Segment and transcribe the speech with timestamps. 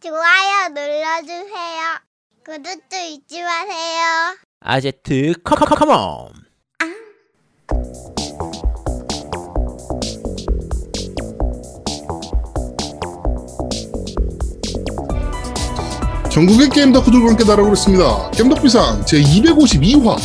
[0.00, 1.98] 좋아요 눌러주세요.
[2.44, 4.36] 구독도 잊지 마세요.
[4.60, 6.32] 아제트 come come come on
[16.30, 18.30] 전국의 게임 덕후들과 함께 날아오고 있습니다.
[18.30, 20.16] 겜덕비상 제 252화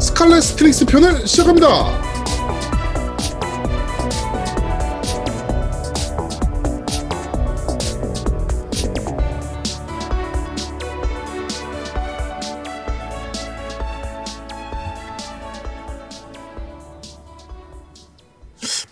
[0.00, 2.09] Scarlet Strings 편을 시작합니다.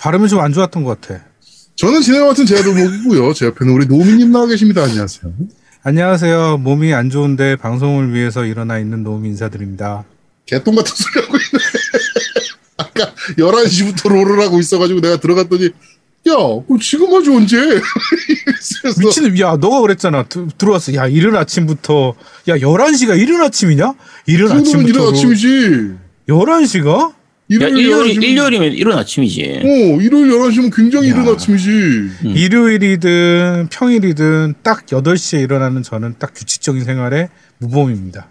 [0.09, 1.23] 발음이 좀 안 좋았던 것 같아.
[1.77, 3.35] 저는 진행을 맡은 제아도목이고요.
[3.35, 4.83] 제 옆에는 우리 노미님 나와 계십니다.
[4.85, 5.31] 안녕하세요.
[5.83, 6.57] 안녕하세요.
[6.59, 10.05] 몸이 안 좋은데 방송을 위해서 일어나 있는 노미 인사드립니다.
[10.47, 11.65] 개똥 같은 소리 하고 있네.
[12.79, 16.33] 아까 11시부터 롤을 하고 있어가지고 내가 들어갔더니 야,
[16.67, 17.57] 그럼 지금 하지 언제?
[17.61, 19.01] 이랬어.
[19.01, 20.23] 미친, 야, 너가 그랬잖아.
[20.25, 20.95] 드- 들어왔어.
[20.95, 22.15] 야, 이른 아침부터.
[22.49, 23.93] 야, 11시가 이른 아침이냐?
[24.27, 24.89] 이른 그 아침부터.
[24.89, 25.91] 이른 아침이지.
[26.29, 27.18] 11시가?
[27.51, 29.43] 야, 일요일 일요일이, 11시 면- 일요일이면 이른 아침이지.
[29.43, 31.15] 어, 일요일 11시면 굉장히 야.
[31.15, 31.69] 이른 아침이지.
[31.71, 32.13] 음.
[32.37, 38.29] 일요일이든 평일이든 딱 8시에 일어나는 저는 딱 규칙적인 생활의 무범입니다.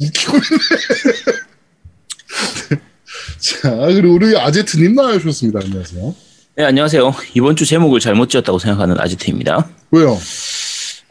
[0.00, 0.48] 웃기고 있네.
[3.38, 5.60] 자, 그리고 우리 아제트님 나와주셨습니다.
[5.62, 6.14] 안녕하세요.
[6.56, 7.14] 네, 안녕하세요.
[7.34, 9.68] 이번 주 제목을 잘못 지었다고 생각하는 아지트입니다.
[9.90, 10.18] 왜요?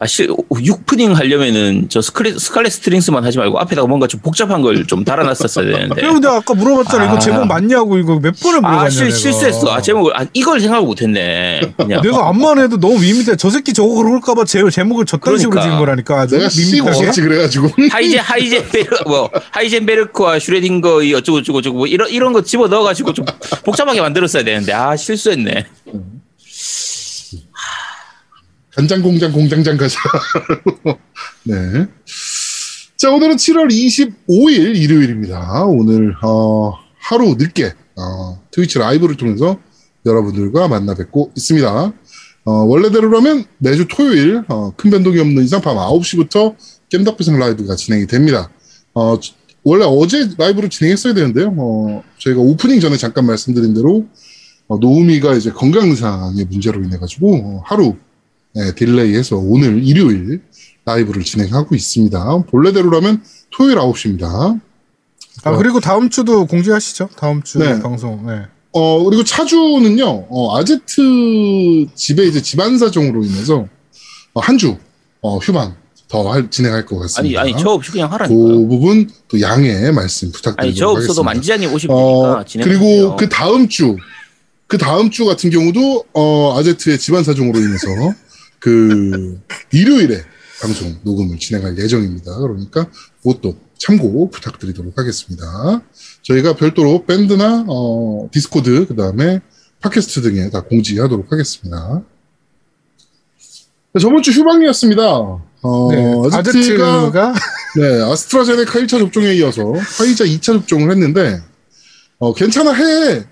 [0.03, 4.83] 아, 실, 6푸딩 하려면은 저 스칼렛, 스칼렛 스트링스만 하지 말고 앞에다가 뭔가 좀 복잡한 걸
[4.85, 5.95] 좀 달아놨었어야 되는데.
[5.95, 7.05] 그리고 내가 아까 물어봤잖아.
[7.05, 7.19] 이거 아.
[7.19, 8.81] 제목 맞냐고 이거 몇 번을 물어봤냐.
[8.81, 9.11] 아, 실.
[9.13, 9.71] 실수했어.
[9.71, 11.61] 아, 제목을, 아, 이걸 생각을 못했네.
[11.77, 12.01] 그냥.
[12.01, 13.37] 내가 암만 해도 너무 밋밋해.
[13.37, 15.71] 저 새끼 저거 그럴까봐 제 제목을 저딴 식으로 그러니까.
[15.71, 16.27] 지은 거라니까.
[16.27, 16.45] 내가.
[16.89, 17.69] 없었지 그래가지고.
[17.91, 23.25] 하이젠, 하이젠베르, 뭐, 하이젠베르크와 슈레딩거, 이 어쩌고저쩌고, 저쩌고 뭐, 이런, 이런 거 집어 넣어가지고 좀
[23.63, 25.65] 복잡하게 만들었어야 되는데, 아, 실수했네.
[28.75, 29.99] 간장 공장 공장장 가자.
[31.45, 31.87] 네.
[32.97, 35.65] 자, 오늘은 7월 25일 일요일입니다.
[35.65, 39.59] 오늘, 어, 하루 늦게, 어, 트위치 라이브를 통해서
[40.05, 41.93] 여러분들과 만나 뵙고 있습니다.
[42.45, 46.55] 어, 원래대로라면 매주 토요일, 어, 큰 변동이 없는 이상 밤 9시부터
[46.89, 48.49] 겜덕비상 라이브가 진행이 됩니다.
[48.93, 51.53] 어, 지- 원래 어제 라이브를 진행했어야 되는데요.
[51.57, 54.07] 어, 저희가 오프닝 전에 잠깐 말씀드린 대로,
[54.67, 57.95] 어, 노우미가 이제 건강 상의 문제로 인해 가지고, 어, 하루,
[58.55, 60.41] 네, 딜레이해서 오늘 일요일
[60.85, 62.43] 라이브를 진행하고 있습니다.
[62.49, 64.59] 본래대로라면 토요일 9시입니다.
[65.43, 67.09] 아 그리고 다음 주도 공지하시죠.
[67.17, 67.79] 다음 주 네.
[67.81, 68.25] 방송.
[68.27, 68.43] 네.
[68.73, 71.01] 어, 그리고 차주는요, 어, 아제트
[71.95, 73.67] 집에 이제 집안 사정으로 인해서
[74.33, 74.77] 어, 한 주,
[75.21, 75.75] 어, 휴방
[76.07, 77.41] 더 할- 진행할 것 아니, 같습니다.
[77.41, 78.67] 아니, 저 없이 그냥 그 하라니까요.
[78.67, 81.23] 부분 또 양해 말씀 부탁드리도록 아니, 저 없어도.
[81.23, 82.69] 만지자님 오시면 어, 되니까.
[82.69, 83.95] 그리고 그 다음 주,
[84.67, 87.87] 그 다음 주 같은 경우도, 어, 아제트의 집안 사정으로 인해서
[88.63, 89.41] 그
[89.73, 90.23] 일요일에
[90.61, 92.37] 방송 녹음을 진행할 예정입니다.
[92.37, 92.89] 그러니까
[93.21, 95.81] 그것도 참고 부탁드리도록 하겠습니다.
[96.21, 99.41] 저희가 별도로 밴드나, 어, 디스코드, 그 다음에
[99.81, 102.03] 팟캐스트 등에 다 공지하도록 하겠습니다.
[103.91, 105.01] 네, 저번 주 휴방이었습니다.
[105.11, 106.13] 어, 네.
[106.31, 107.33] 아제트가 아제트가
[107.81, 111.41] 네, 아스트라제네카 1차 접종에 이어서 화이자 2차 접종을 했는데,
[112.17, 113.25] 어, 괜찮아, 해!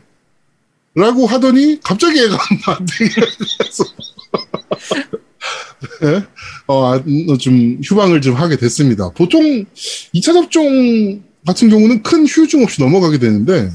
[0.94, 2.38] 라고 하더니, 갑자기 애가
[2.68, 3.86] 안 되겠어.
[6.02, 6.24] 네,
[6.68, 9.10] 어, 좀, 휴방을 좀 하게 됐습니다.
[9.12, 9.66] 보통
[10.14, 13.70] 2차 접종 같은 경우는 큰 후유증 없이 넘어가게 되는데,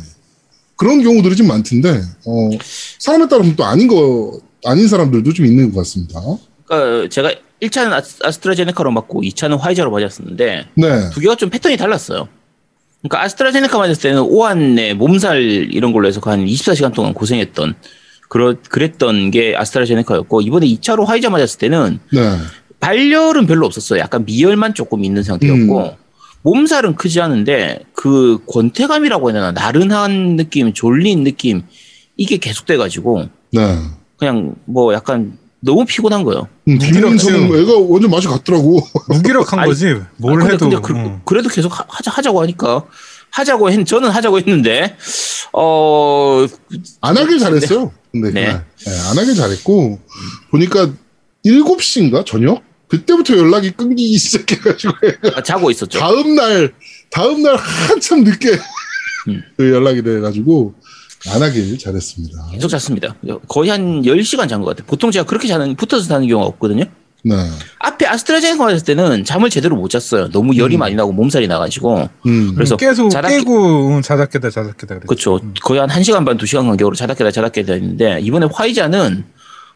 [0.77, 2.51] 그런 경우들이 좀 많던데, 어,
[2.99, 6.21] 사람에 따라서 또 아닌 거, 아닌 사람들도 좀 있는 것 같습니다.
[6.67, 11.11] 그러니까 제가 1차는 아스, 아스트라제네카로 맞고 2차는 화이자로 맞았었는데 네.
[11.13, 12.29] 두 개가 좀 패턴이 달랐어요.
[13.01, 17.75] 그러니까 아스트라제네카 맞았을 때는 오한내 몸살 이런 걸로 해서 한 24시간 동안 고생했던
[18.29, 22.37] 그러, 그랬던 게 아스트라제네카였고 이번에 2차로 화이자 맞았을 때는 네.
[22.81, 24.01] 발열은 별로 없었어요.
[24.01, 25.91] 약간 미열만 조금 있는 상태였고 음.
[26.43, 31.63] 몸살은 크지 않은데 그 권태감이라고 해야 되나 나른한 느낌, 졸린 느낌
[32.17, 33.79] 이게 계속돼가지고 네.
[34.17, 36.49] 그냥 뭐 약간 너무 피곤한 거예요.
[36.69, 36.79] 음.
[36.79, 38.81] 저는 애가 완전 맛이 같더라고.
[39.09, 39.97] 무기력한 아니, 거지.
[40.17, 40.69] 뭘 아, 근데, 해도.
[40.69, 41.21] 근데 그, 응.
[41.37, 42.85] 래도 계속 하, 하자, 하자고 하니까
[43.31, 44.97] 하자고 했 저는 하자고 했는데
[45.53, 46.47] 어
[47.01, 47.93] 안 하길 잘했어요.
[48.21, 48.47] 근데 네.
[48.47, 48.65] 그날.
[48.87, 49.99] 네, 안 하길 잘했고
[50.51, 50.91] 보니까
[51.45, 54.93] 7시인가 저녁 그때부터 연락이 끊기기 시작해가지고
[55.25, 55.99] 애가 자고 있었죠.
[55.99, 56.73] 다음 날
[57.11, 58.59] 다음 날 한참 늦게
[59.29, 59.43] 음.
[59.57, 60.75] 그 연락이 돼가지고
[61.29, 62.51] 안 하길 잘했습니다.
[62.53, 63.17] 계속 잤습니다.
[63.49, 64.87] 거의 한 10시간 잔 것 같아요.
[64.87, 66.85] 보통 제가 그렇게 자는, 붙어서 자는 경우가 없거든요.
[67.29, 67.35] 네.
[67.81, 70.31] 앞에 아스트라제네카 맞을 때는 잠을 제대로 못 잤어요.
[70.31, 70.79] 너무 열이 음.
[70.79, 72.09] 많이 나고 몸살이 나가지고.
[72.27, 72.53] 음.
[72.55, 74.99] 그래서 계속 자다 깨고 응, 자다 깨다 자다 깨다.
[75.01, 75.41] 그렇죠.
[75.63, 79.25] 거의 한 1시간 반, 2시간 간격으로 자다 깨다 자다 깨다 했는데 이번에 화이자는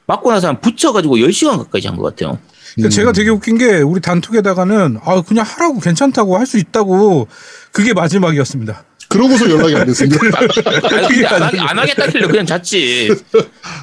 [0.07, 2.39] 맞고 나서 한 붙여가지고 10시간 가까이 잔 것 같아요.
[2.75, 2.91] 그러니까 음.
[2.91, 7.27] 제가 되게 웃긴 게 우리 단톡에다가는 아 그냥 하라고 괜찮다고 할 수 있다고
[7.73, 8.85] 그게 마지막이었습니다.
[9.09, 10.21] 그러고서 연락이 안 됐습니다.
[10.39, 13.11] 아니, 안, 하- 안 하겠다길래 그냥 잤지.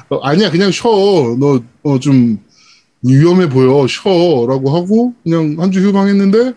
[0.08, 0.90] 어, 아니야, 그냥 쉬어.
[1.38, 2.38] 너, 어, 좀,
[3.02, 3.86] 위험해 보여.
[3.86, 4.46] 쉬어.
[4.48, 6.54] 라고 하고, 그냥 한 주 휴방했는데,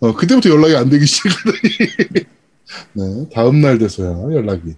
[0.00, 1.58] 어, 그때부터 연락이 안 되기 시작하더니,
[2.94, 4.74] 네, 다음 날 돼서야 연락이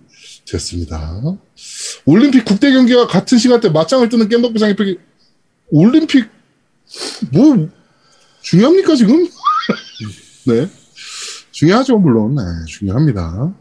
[0.51, 1.21] 됐습니다.
[2.05, 4.97] 올림픽 국대 경기와 같은 시간대 맞짱을 뜨는 깸덕비 상입팩이,
[5.71, 6.29] 올림픽,
[7.33, 7.69] 뭐,
[8.43, 9.27] 중요합니까, 지금?
[10.47, 10.69] 네.
[11.53, 12.35] 중요하죠, 물론.
[12.35, 13.55] 네, 중요합니다.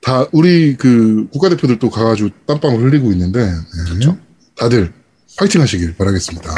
[0.00, 4.16] 다 우리 그 국가대표들도 가가지고 땀방울 흘리고 있는데 네.
[4.54, 4.92] 다들
[5.38, 6.54] 파이팅 하시길 바라겠습니다.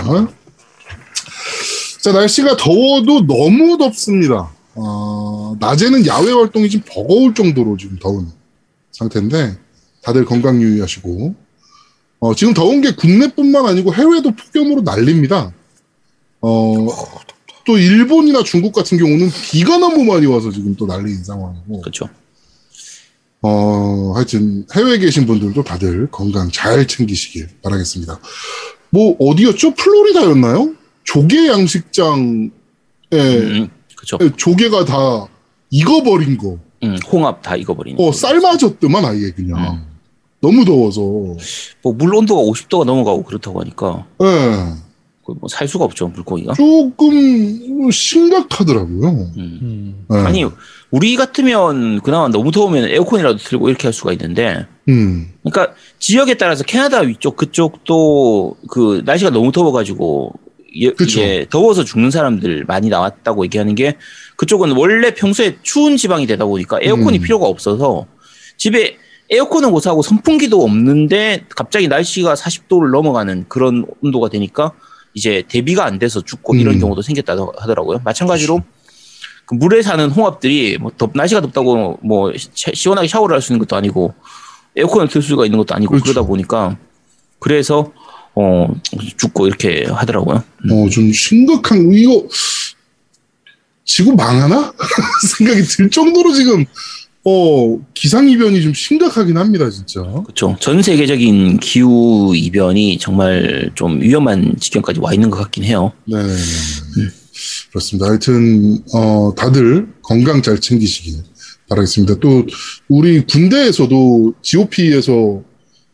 [2.00, 4.50] 자 날씨가 더워도 너무 덥습니다.
[4.74, 8.30] 어, 낮에는 야외 활동이 좀 버거울 정도로 지금 더운
[8.92, 9.58] 상태인데
[10.02, 11.34] 다들 건강 유의하시고
[12.20, 15.52] 어, 지금 더운 게 국내뿐만 아니고 해외도 폭염으로 난립니다.
[16.40, 16.88] 어,
[17.66, 22.08] 또 일본이나 중국 같은 경우는 비가 너무 많이 와서 지금 또 난리인 상황이고 그렇죠.
[23.42, 28.18] 어, 하여튼 해외에 계신 분들도 다들 건강 잘 챙기시길 바라겠습니다.
[28.90, 29.74] 뭐 어디였죠?
[29.74, 30.74] 플로리다였나요?
[31.04, 32.50] 조개 양식장에
[33.12, 34.36] 음, 그렇죠.
[34.36, 35.26] 조개가 다
[35.70, 36.58] 익어버린 거.
[36.82, 38.00] 음, 홍합 다 익어버리는.
[38.00, 38.12] 어, 거.
[38.12, 39.58] 삶아졌더만 아예 그냥.
[39.74, 39.86] 음.
[40.40, 41.00] 너무 더워서.
[41.82, 44.87] 뭐 물 온도가 50도가 넘어가고 그렇다고 하니까 예.
[45.40, 46.54] 뭐살 수가 없죠 물고기가.
[46.54, 49.08] 조금 심각하더라고요.
[49.36, 50.06] 음.
[50.12, 50.16] 예.
[50.18, 50.44] 아니
[50.90, 55.32] 우리 같으면 그나마 너무 더우면 에어컨이라도 틀고 이렇게 할 수가 있는데 음.
[55.42, 60.32] 그러니까 지역에 따라서 캐나다 위쪽 그쪽도 그 날씨가 너무 더워가지고
[60.80, 60.92] 예-.
[61.00, 63.96] 이게 더워서 죽는 사람들 많이 나왔다고 얘기하는 게
[64.36, 67.22] 그쪽은 원래 평소에 추운 지방이 되다 보니까 에어컨이 음.
[67.22, 68.06] 필요가 없어서
[68.56, 68.96] 집에
[69.30, 74.72] 에어컨은 못 사고 선풍기도 없는데 갑자기 날씨가 40도를 넘어가는 그런 온도가 되니까
[75.18, 76.80] 이제 대비가 안 돼서 죽고 이런 음.
[76.80, 78.00] 경우도 생겼다고 하더라고요.
[78.04, 78.60] 마찬가지로
[79.46, 83.58] 그 물에 사는 홍합들이 뭐 덥, 날씨가 덥다고 뭐 시- 시원하게 샤워를 할 수 있는
[83.66, 84.14] 것도 아니고
[84.76, 86.04] 에어컨을 틀 수가 있는 것도 아니고 그렇죠.
[86.04, 86.76] 그러다 보니까
[87.40, 87.92] 그래서
[88.36, 88.68] 어
[89.16, 90.44] 죽고 이렇게 하더라고요.
[90.66, 90.70] 음.
[90.72, 92.22] 어, 좀 심각한, 이거,
[93.84, 94.72] 지구 망하나?
[95.38, 96.64] 생각이 들 정도로 지금,
[97.24, 100.02] 어, 기상 이변이 좀 심각하긴 합니다, 진짜.
[100.02, 100.56] 그렇죠.
[100.60, 105.92] 전 세계적인 기후 이변이 정말 좀 위험한 지경까지 와 있는 것 같긴 해요.
[106.06, 106.16] 네.
[107.70, 108.08] 그렇습니다.
[108.08, 111.22] 하여튼, 어, 다들 건강 잘 챙기시길
[111.68, 112.14] 바라겠습니다.
[112.20, 112.46] 또,
[112.88, 115.42] 우리 군대에서도 GOP에서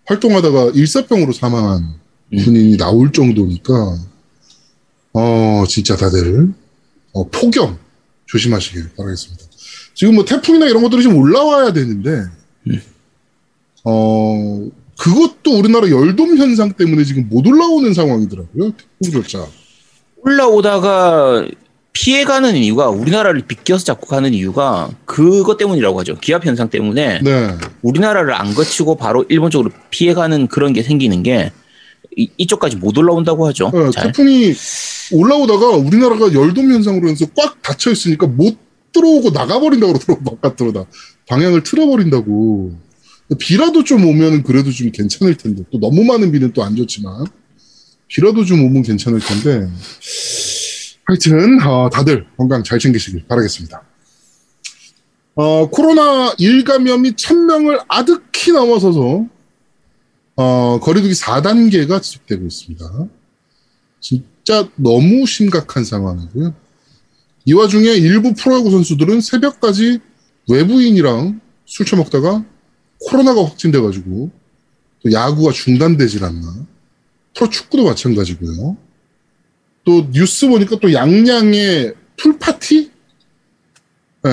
[0.06, 1.94] 활동하다가 일사병으로 사망한
[2.32, 2.38] 음.
[2.44, 3.98] 군인이 나올 정도니까,
[5.14, 6.52] 어, 진짜 다들,
[7.12, 7.78] 어, 폭염
[8.26, 9.44] 조심하시길 바라겠습니다.
[9.94, 12.24] 지금 뭐 태풍이나 이런 것들이 좀 올라와야 되는데,
[12.66, 12.82] 음.
[13.84, 14.66] 어,
[14.98, 18.72] 그것도 우리나라 열돔 현상 때문에 지금 못 올라오는 상황이더라고요.
[19.00, 19.46] 태풍조차.
[20.22, 21.46] 올라오다가
[21.92, 26.16] 피해가는 이유가 우리나라를 비껴서 자꾸 가는 이유가 그것 때문이라고 하죠.
[26.20, 27.48] 기압 현상 때문에 네.
[27.82, 31.52] 우리나라를 안 거치고 바로 일본 쪽으로 피해가는 그런 게 생기는 게
[32.16, 33.66] 이, 이쪽까지 못 올라온다고 하죠.
[33.72, 34.06] 어, 잘.
[34.06, 34.54] 태풍이
[35.12, 38.56] 올라오다가 우리나라가 열돔 현상으로 해서 꽉 닫혀 있으니까 못
[38.94, 40.84] 들어오고 나가버린다고 그러더라고 바깥으로 다
[41.28, 42.74] 방향을 틀어버린다고
[43.38, 47.26] 비라도 좀 오면은 그래도 좀 괜찮을 텐데 또 너무 많은 비는 또 안 좋지만
[48.08, 49.68] 비라도 좀 오면 괜찮을 텐데
[51.04, 53.82] 하여튼 어, 다들 건강 잘 챙기시길 바라겠습니다.
[55.36, 59.26] 어, 코로나 일감염이 1000명을 아득히 넘어서서
[60.36, 62.84] 어, 거리두기 4단계가 지속되고 있습니다.
[64.00, 66.54] 진짜 너무 심각한 상황이고요.
[67.46, 70.00] 이 와중에 일부 프로야구 선수들은 새벽까지
[70.48, 72.44] 외부인이랑 술 처먹다가
[73.00, 74.30] 코로나가 확진돼가지고
[75.02, 76.66] 또 야구가 중단되질 않나.
[77.36, 78.76] 프로 축구도 마찬가지고요.
[79.84, 82.90] 또 뉴스 보니까 또 양양의 풀 파티?
[84.22, 84.30] 네.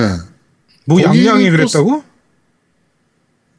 [0.86, 2.02] 뭐 양양이 또 그랬다고?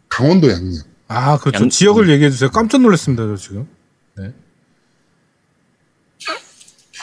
[0.10, 0.74] 강원도 양양.
[1.08, 1.62] 아 그렇죠.
[1.62, 2.50] 양- 지역을 얘기해 주세요.
[2.50, 3.28] 깜짝 놀랐습니다.
[3.28, 3.68] 저 지금.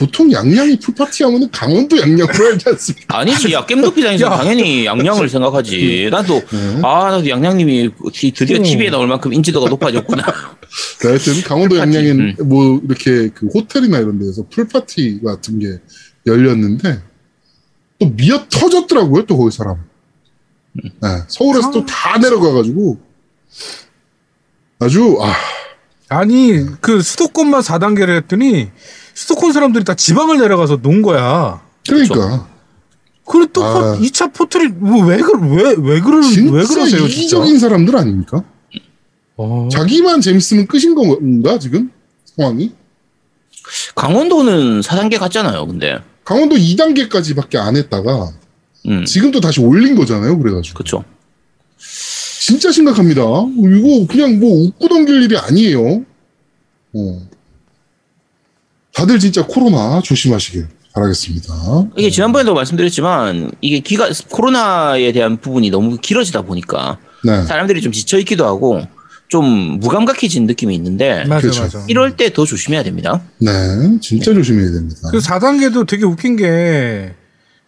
[0.01, 3.19] 보통 양양이 풀파티 하면은 강원도 양양으로 알지 않습니까?
[3.19, 4.31] 아니지, 야, 겜덕비상에서 야.
[4.31, 6.09] 당연히 양양을 생각하지.
[6.11, 6.81] 나도, 네.
[6.83, 8.63] 아, 나도 양양님이 디- 드디어 음.
[8.63, 10.23] TV에 나올 만큼 인지도가 높아졌구나.
[11.03, 15.67] 네, 하여튼 강원도 풀파티, 양양엔 뭐 이렇게 그 호텔이나 이런 데에서 풀파티 같은 게
[16.27, 17.03] 열렸는데
[17.99, 19.85] 또 미어 터졌더라고요 또 거기 사람.
[20.73, 22.99] 네, 서울에서 또다 내려가가지고
[24.79, 25.35] 아주 아
[26.09, 28.71] 아니 그 수도권만 4단계를 했더니
[29.21, 31.61] 수도권 사람들이 다 지방을 내려가서 논 거야.
[31.87, 32.49] 그러니까
[33.27, 33.99] 그래 또 아.
[33.99, 37.07] 2차 포털이 뭐왜 그왜 왜 그러 진짜 왜 그러세요 진짜?
[37.07, 38.43] 이기적인 사람들 아닙니까?
[39.37, 39.69] 어.
[39.71, 41.91] 자기만 재밌으면 끝인 건가 지금?
[42.25, 42.73] 상황이.
[43.95, 45.99] 강원도는 4단계 갔잖아요, 근데.
[46.25, 48.33] 강원도 2단계까지밖에 안 했다가
[48.87, 50.39] 음, 지금 또 다시 올린 거잖아요.
[50.39, 51.05] 그래가지고 그쵸.
[52.41, 53.21] 진짜 심각합니다.
[53.21, 56.05] 이거 그냥 뭐 웃고 넘길 일이 아니에요.
[56.95, 57.31] 어.
[59.01, 61.55] 다들 진짜 코로나 조심하시길 바라겠습니다.
[61.97, 67.43] 이게 지난번에도 말씀드렸지만, 이게 기가, 코로나에 대한 부분이 너무 길어지다 보니까, 네.
[67.45, 68.83] 사람들이 좀 지쳐 있기도 하고,
[69.29, 71.63] 좀 무감각해진 느낌이 있는데, 맞아 그렇죠.
[71.63, 71.85] 맞아.
[71.89, 73.23] 이럴 때 더 조심해야 됩니다.
[73.39, 73.51] 네,
[74.03, 75.09] 진짜 조심해야 됩니다.
[75.11, 77.15] 그 4단계도 되게 웃긴 게,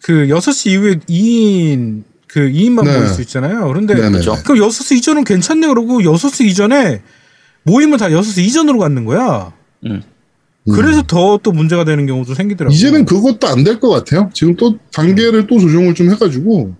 [0.03, 2.95] 그 6시 이후에 2인, 그 2인만 네.
[2.95, 3.65] 모일 수 있잖아요.
[3.69, 4.09] 그런데, 네네.
[4.11, 4.35] 그렇죠.
[4.43, 5.65] 그럼 6시 이전은 괜찮네.
[5.65, 7.01] 그러고 6시 이전에
[7.63, 9.51] 모임은 다 6시 이전으로 갖는 거야.
[9.87, 10.03] 음.
[10.71, 12.75] 그래서 더또 문제가 되는 경우도 생기더라고요.
[12.75, 14.29] 이제는 그것도 안 될 것 같아요.
[14.33, 16.73] 지금 또 단계를 또 조정을 좀 해가지고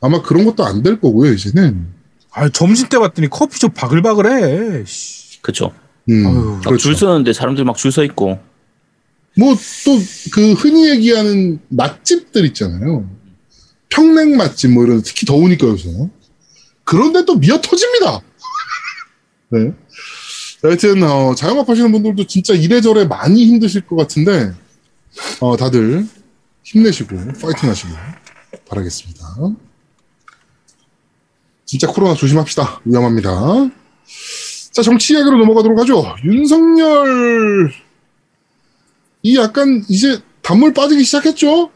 [0.00, 1.32] 아마 그런 것도 안 될 거고요.
[1.32, 1.86] 이제는.
[2.32, 4.84] 아, 점심 때 봤더니 커피숍 바글바글해.
[4.86, 5.40] 씨.
[5.42, 5.72] 그쵸.
[6.10, 6.34] 음, 아유.
[6.56, 6.78] 막 그렇죠.
[6.82, 8.38] 줄 서는데 사람들 막 줄 서 있고,
[9.38, 9.98] 뭐 또
[10.32, 13.08] 그 흔히 얘기하는 맛집들 있잖아요.
[13.88, 15.90] 평냉 맛집 뭐 이런 특히 더우니까 요새
[16.84, 18.20] 그런데 또 미어 터집니다.
[19.50, 19.72] 네.
[20.62, 24.52] 하여튼 어, 자영업 하시는 분들도 진짜 이래저래 많이 힘드실 것 같은데
[25.40, 26.06] 어, 다들
[26.62, 27.94] 힘내시고 파이팅 하시길
[28.68, 29.24] 바라겠습니다.
[31.64, 32.80] 진짜 코로나 조심합시다.
[32.84, 33.70] 위험합니다.
[34.70, 36.14] 자 정치 이야기로 넘어가도록 하죠.
[36.24, 37.72] 윤석열
[39.22, 41.70] 이 약간 이제 단물 빠지기 시작했죠?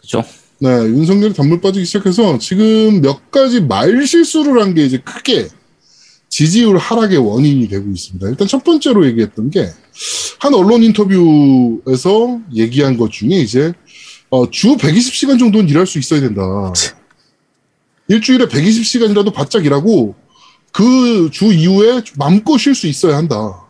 [0.00, 0.24] 그쵸.
[0.58, 5.48] 네, 윤석열이 단물 빠지기 시작해서 지금 몇 가지 말 실수를 한 게 이제 크게
[6.30, 8.28] 지지율 하락의 원인이 되고 있습니다.
[8.30, 9.68] 일단 첫 번째로 얘기했던 게
[10.38, 13.74] 한 언론 인터뷰에서 얘기한 것 중에 이제
[14.30, 16.40] 어, 주 120시간 정도는 일할 수 있어야 된다.
[18.08, 20.14] 일주일에 120시간이라도 바짝 일하고
[20.72, 23.66] 그 주 이후에 마음껏 쉴 수 있어야 한다.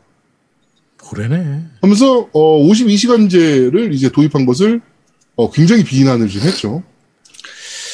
[0.98, 1.64] 그러네.
[1.80, 4.80] 하면서 어 52시간제를 이제 도입한 것을
[5.34, 6.82] 어 굉장히 비난을 좀 했죠.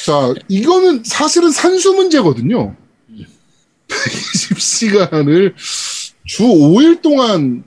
[0.05, 2.75] 자, 이거는 사실은 산수 문제거든요.
[3.87, 5.53] 120시간을
[6.25, 7.63] 주 5일 동안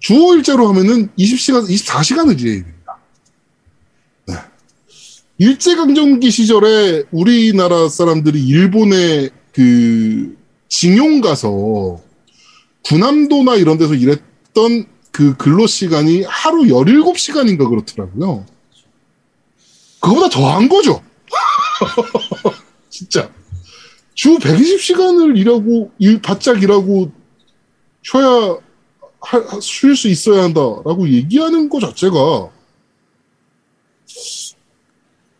[0.00, 2.98] 주 5일제로 하면은 20시간, 24시간을 일해야 됩니다.
[4.26, 4.34] 네.
[5.38, 10.36] 일제강점기 시절에 우리나라 사람들이 일본에 그
[10.68, 12.00] 징용 가서
[12.84, 18.46] 군함도나 이런 데서 일했던 그 근로 시간이 하루 17시간인가 그렇더라고요.
[20.00, 21.02] 그거보다 더 한 거죠.
[22.90, 23.30] 진짜.
[24.14, 27.10] 주 120시간을 일하고, 일, 바짝 일하고,
[28.02, 28.58] 쉬어야,
[29.60, 32.50] 쉴 수 있어야 한다라고 얘기하는 것 자체가,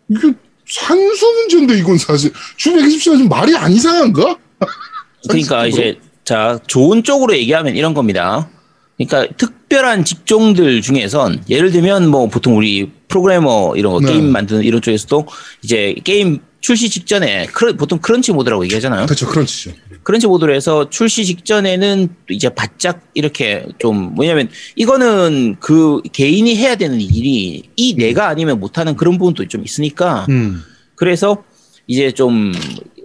[0.08, 0.32] 이게
[0.66, 2.32] 산수 문제인데, 이건 사실.
[2.56, 4.36] 주 120시간 좀 말이 안 이상한가?
[5.28, 5.66] 그러니까.
[5.66, 8.48] 이제 자 좋은 쪽으로 얘기하면 이런 겁니다.
[8.96, 14.12] 그러니까 특별한 직종들 중에선 예를 들면 뭐 보통 우리 프로그래머 이런 거 네.
[14.12, 15.26] 게임 만드는 이런 쪽에서도
[15.62, 19.04] 이제 게임 출시 직전에 crun- 보통 crunch mode라고 얘기하잖아요.
[19.06, 19.72] 그렇죠, crunch죠.
[20.04, 26.76] 크런치 모드로 해서 출시 직전에는 또 이제 바짝 이렇게 좀 뭐냐면 이거는 그 개인이 해야
[26.76, 30.62] 되는 일이 이 내가 아니면 못하는 그런 부분도 좀 있으니까 음.
[30.94, 31.42] 그래서
[31.88, 32.52] 이제 좀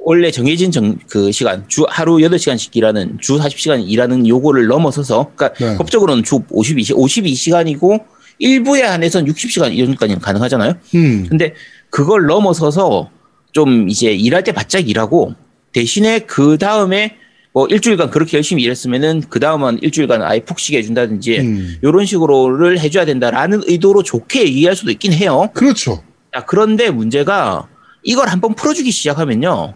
[0.05, 5.65] 원래 정해진 정, 그 시간 주 하루 8시간씩 일하는 주 40시간 일하는 요거를 넘어서서 그러니까
[5.65, 5.77] 네.
[5.77, 8.03] 법적으로는 주 52시 52시간이고
[8.39, 10.73] 일부에 한해서는 60시간 이런까지는 가능하잖아요.
[10.95, 11.25] 음.
[11.27, 11.55] 근데
[11.89, 13.09] 그걸 넘어서서
[13.51, 15.33] 좀 이제 일할 때 바짝 일하고
[15.73, 17.15] 대신에 그 다음에
[17.53, 21.77] 뭐 일주일간 그렇게 열심히 일했으면은 그 다음은 일주일간 아예 푹 쉬게 해준다든지 음.
[21.81, 25.49] 이런 식으로를 해줘야 된다라는 의도로 좋게 얘기할 수도 있긴 해요.
[25.53, 26.03] 그렇죠.
[26.33, 27.67] 자, 그런데 문제가
[28.03, 29.73] 이걸 한번 풀어주기 시작하면요.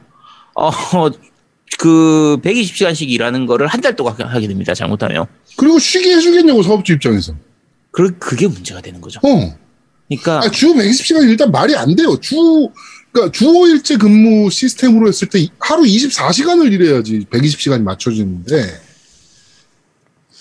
[0.56, 0.72] 어,
[1.80, 4.74] 그 120시간씩 일하는 거를 한 달 동안 하게 됩니다.
[4.76, 5.26] 잘못하면.
[5.58, 7.34] 그리고 쉬게 해주겠냐고, 사업주 입장에서.
[7.90, 9.20] 그, 그게 문제가 되는 거죠.
[9.24, 9.58] 어.
[10.08, 12.16] 그러니까 아, 주 120시간 일단 말이 안 돼요.
[12.20, 12.36] 주,
[13.12, 18.82] 그러니까 주 5일제 근무 시스템으로 했을 때 하루 24시간을 일해야지 120시간이 맞춰지는데,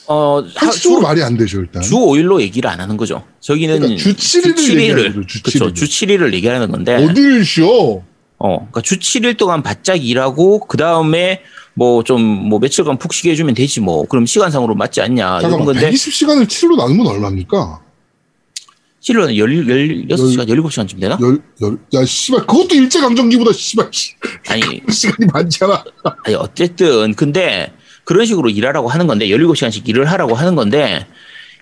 [0.06, 0.42] 어,
[0.80, 1.82] 주, 말이 안 되죠, 일단.
[1.82, 3.24] 주 5일로 얘기를 안 하는 거죠.
[3.40, 5.72] 저기는 그러니까 주 7일을 얘기하는 거죠, 주 그렇죠.
[5.72, 5.74] 7일.
[5.74, 6.94] 주 7일을 얘기하는 건데.
[6.96, 8.02] 어딜 쉬어?
[8.38, 11.42] 어, 그러니까 주 7일 동안 바짝 일하고 그 다음에
[11.74, 14.04] 뭐 좀뭐 며칠간 푹 쉬게 해주면 되지 뭐.
[14.06, 17.80] 그럼 시간상으로 맞지 않냐 이런 잠깐만, 건데 120시간을 7로 나누면 얼마입니까?
[19.00, 21.19] 실로는 16시간, 17시간쯤 되나?
[21.23, 24.12] 열, 열, 야, 씨발, 그것도 일제강점기보다 씨발, 시-
[24.49, 25.83] 아니, 시간이 많잖아.
[26.25, 27.73] 아니 어쨌든 근데
[28.04, 31.07] 그런 식으로 일하라고 하는 건데 17시간씩 일을 하라고 하는 건데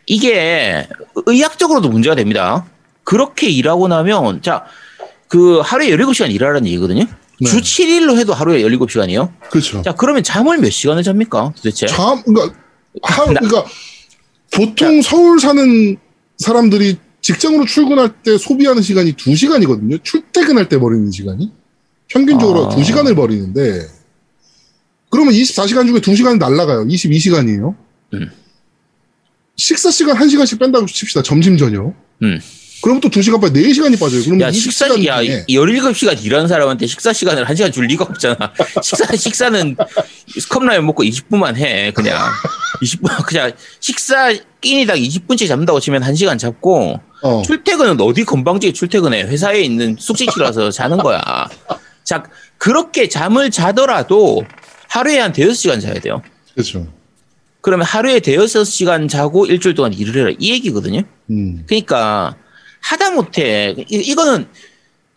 [0.07, 0.89] 이게
[1.27, 2.67] 의학적으로도 문제가 됩니다.
[3.05, 4.65] 그렇게 일하고 나면 자
[5.31, 7.05] 그 하루에 17시간 일하라는 얘기거든요.
[7.39, 7.47] 네.
[7.51, 9.31] 주 7일로 해도 하루에 17시간이요.
[9.51, 9.83] 그렇죠.
[9.83, 11.87] 자 그러면 잠을 몇 시간을 잡니까 도대체?
[11.87, 12.57] 잠, 그러니까,
[13.03, 13.67] 하, 나- 그러니까,
[14.51, 15.99] 보통 서울 사는
[16.39, 16.97] 사람들이
[17.29, 20.03] 직장으로 출근할 때 소비하는 시간이 2시간이거든요.
[20.03, 21.53] 출퇴근할 때 버리는 시간이.
[22.09, 22.75] 평균적으로 아.
[22.75, 23.87] 2시간을 버리는데,
[25.11, 26.87] 그러면 24시간 중에 2시간이 날라가요.
[26.87, 27.75] 22시간이에요.
[28.15, 28.31] 음.
[29.57, 31.23] 식사 시간 1시간씩 뺀다고 칩시다.
[31.23, 31.95] 점심 저녁.
[32.23, 32.41] 음.
[32.81, 33.55] 그럼 또 2시간 빠져.
[33.55, 34.23] 4시간이 빠져요.
[34.23, 38.37] 그러면 야, 식사, 20시간 야, 중에 17시간 일하는 사람한테 식사 시간을 1시간 줄 리가 없잖아.
[38.83, 39.77] 식사, 식사는
[40.49, 42.17] 컵라면 먹고 20분만 해, 그냥.
[42.81, 47.43] 20분, 그냥 식사 끼니당 20분씩 잡는다고 치면 1시간 잡고, 어.
[47.43, 49.23] 출퇴근은 어디 건방지게 출퇴근해.
[49.23, 51.23] 회사에 있는 숙식실에서 자는 거야.
[52.05, 52.25] 자,
[52.59, 54.43] 그렇게 잠을 자더라도
[54.89, 56.23] 하루에 한 대여섯 시간 자야 돼요.
[56.55, 56.87] 그렇죠.
[57.61, 60.37] 그러면 하루에 대여섯 시간 자고 일주일 동안 일을 해라.
[60.39, 61.03] 이 얘기거든요.
[61.31, 61.65] 음.
[61.67, 62.37] 그러니까
[62.81, 64.47] 하다못해 이- 이거는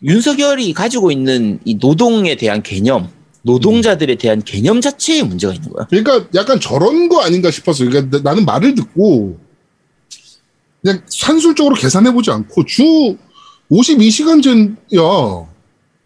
[0.02, 3.08] 윤석열이 가지고 있는 이 노동에 대한 개념,
[3.42, 5.86] 노동자들에 대한 개념 자체에 문제가 있는 거야.
[5.88, 7.88] 그러니까 약간 저런 거 아닌가 싶었어요.
[7.88, 9.38] 그러니까 나- 나는 말을 듣고
[10.82, 13.16] 그냥 산술적으로 계산해보지 않고 주
[13.70, 15.46] 52시간제야.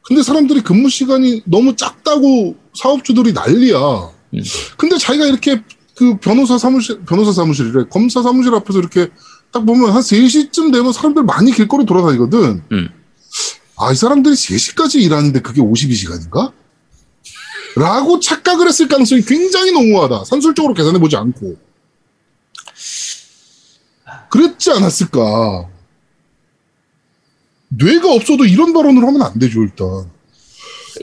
[0.02, 3.78] 근데 사람들이 근무 시간이 너무 작다고 사업주들이 난리야.
[4.35, 4.40] 음.
[4.76, 5.62] 근데 자기가 이렇게
[5.97, 7.87] 그 변호사 사무실, 변호사 사무실이래.
[7.90, 9.09] 검사 사무실 앞에서 이렇게
[9.50, 12.62] 딱 보면 한 3시쯤 되면 사람들 많이 길거리 돌아다니거든.
[12.71, 12.88] 음.
[13.78, 16.52] 아, 이 사람들이 3시까지 일하는데 그게 52시간인가?
[17.76, 20.25] 라고 착각을 했을 가능성이 굉장히 농후하다.
[20.25, 21.56] 산술적으로 계산해보지 않고.
[24.30, 25.68] 그랬지 않았을까.
[27.68, 29.87] 뇌가 없어도 이런 발언을 하면 안 되죠, 일단.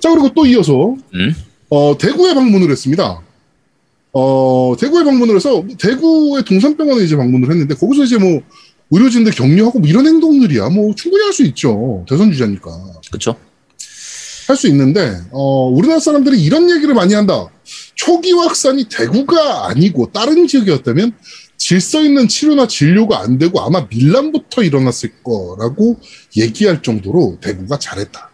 [0.01, 1.35] 자, 그리고 또 이어서, 음?
[1.69, 3.21] 어, 대구에 방문을 했습니다.
[4.13, 8.41] 어, 대구에 방문을 해서, 대구의 동산병원에 이제 방문을 했는데, 거기서 이제 뭐,
[8.91, 10.69] 의료진들 격려하고 뭐 이런 행동들이야.
[10.69, 12.05] 뭐, 충분히 할 수 있죠.
[12.07, 12.71] 대선 주자니까.
[13.11, 13.35] 그쵸?
[14.47, 17.47] 할수 있는데 어, 우리나라 사람들이 이런 얘기를 많이 한다.
[17.95, 21.13] 초기 확산이 대구가 아니고 다른 지역이었다면
[21.67, 25.97] 질서 있는 치료나 진료가 안 되고 아마 밀란부터 일어났을 거라고
[26.35, 28.29] 얘기할 정도로 대구가 잘했다.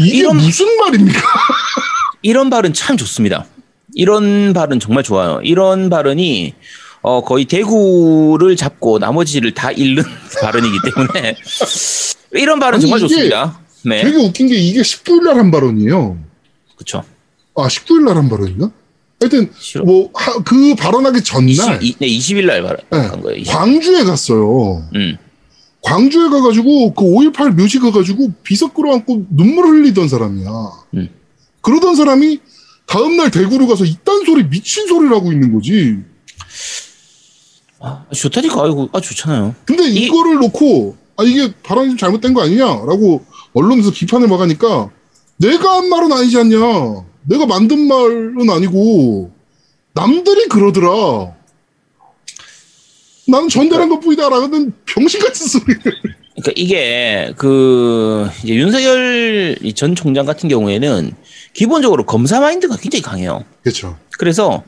[0.00, 1.20] 이게 이런- 무슨 말입니까?
[2.22, 3.46] 이런 발언 참 좋습니다.
[3.94, 5.40] 이런 발언 정말 좋아요.
[5.44, 6.54] 이런 발언이
[7.02, 10.02] 어, 거의 대구를 잡고 나머지를 다 잃는
[10.42, 11.36] 발언이기 때문에
[12.32, 13.60] 이런 발언 아니, 정말 좋습니다.
[13.84, 16.18] 네, 되게 웃긴 게 이게 19일 날 한 발언이에요.
[16.76, 17.04] 그렇죠.
[17.54, 18.70] 아, 19일 날 한 발언인가?
[19.20, 19.50] 하여튼.
[19.84, 20.10] 뭐
[20.44, 23.36] 그 발언하기 전날 20, 네, 20일 날 발언한 네, 거예요.
[23.40, 23.52] 20.
[23.52, 24.82] 광주에 갔어요.
[24.94, 25.16] 음,
[25.82, 30.48] 광주에 가가지고 그 5.18 묘지 가가지고 비석 끌어안고 눈물 흘리던 사람이야.
[30.94, 31.08] 음.
[31.60, 32.40] 그러던 사람이
[32.86, 35.98] 다음날 대구로 가서 이딴 소리 미친 소리를 하고 있는 거지.
[37.78, 39.54] 아, 좋다니까 아이고 아 좋잖아요.
[39.64, 44.90] 근데 이- 이거를 놓고 아 이게 발언이 좀 잘못된 거 아니냐라고 언론에서 비판을 막하니까
[45.38, 46.56] 내가 한 말은 아니지 않냐.
[47.30, 49.30] 내가 만든 말은 아니고
[49.94, 51.32] 남들이 그러더라.
[53.28, 55.80] 나는 전달한 것 뿐이다라는 병신 같은 소리를.
[55.82, 61.12] 그러니까 이게 그 이제 윤석열 이전 총장 같은 경우에는
[61.52, 63.44] 기본적으로 검사 마인드가 굉장히 강해요.
[63.62, 63.96] 그렇죠.
[64.18, 64.64] 그래서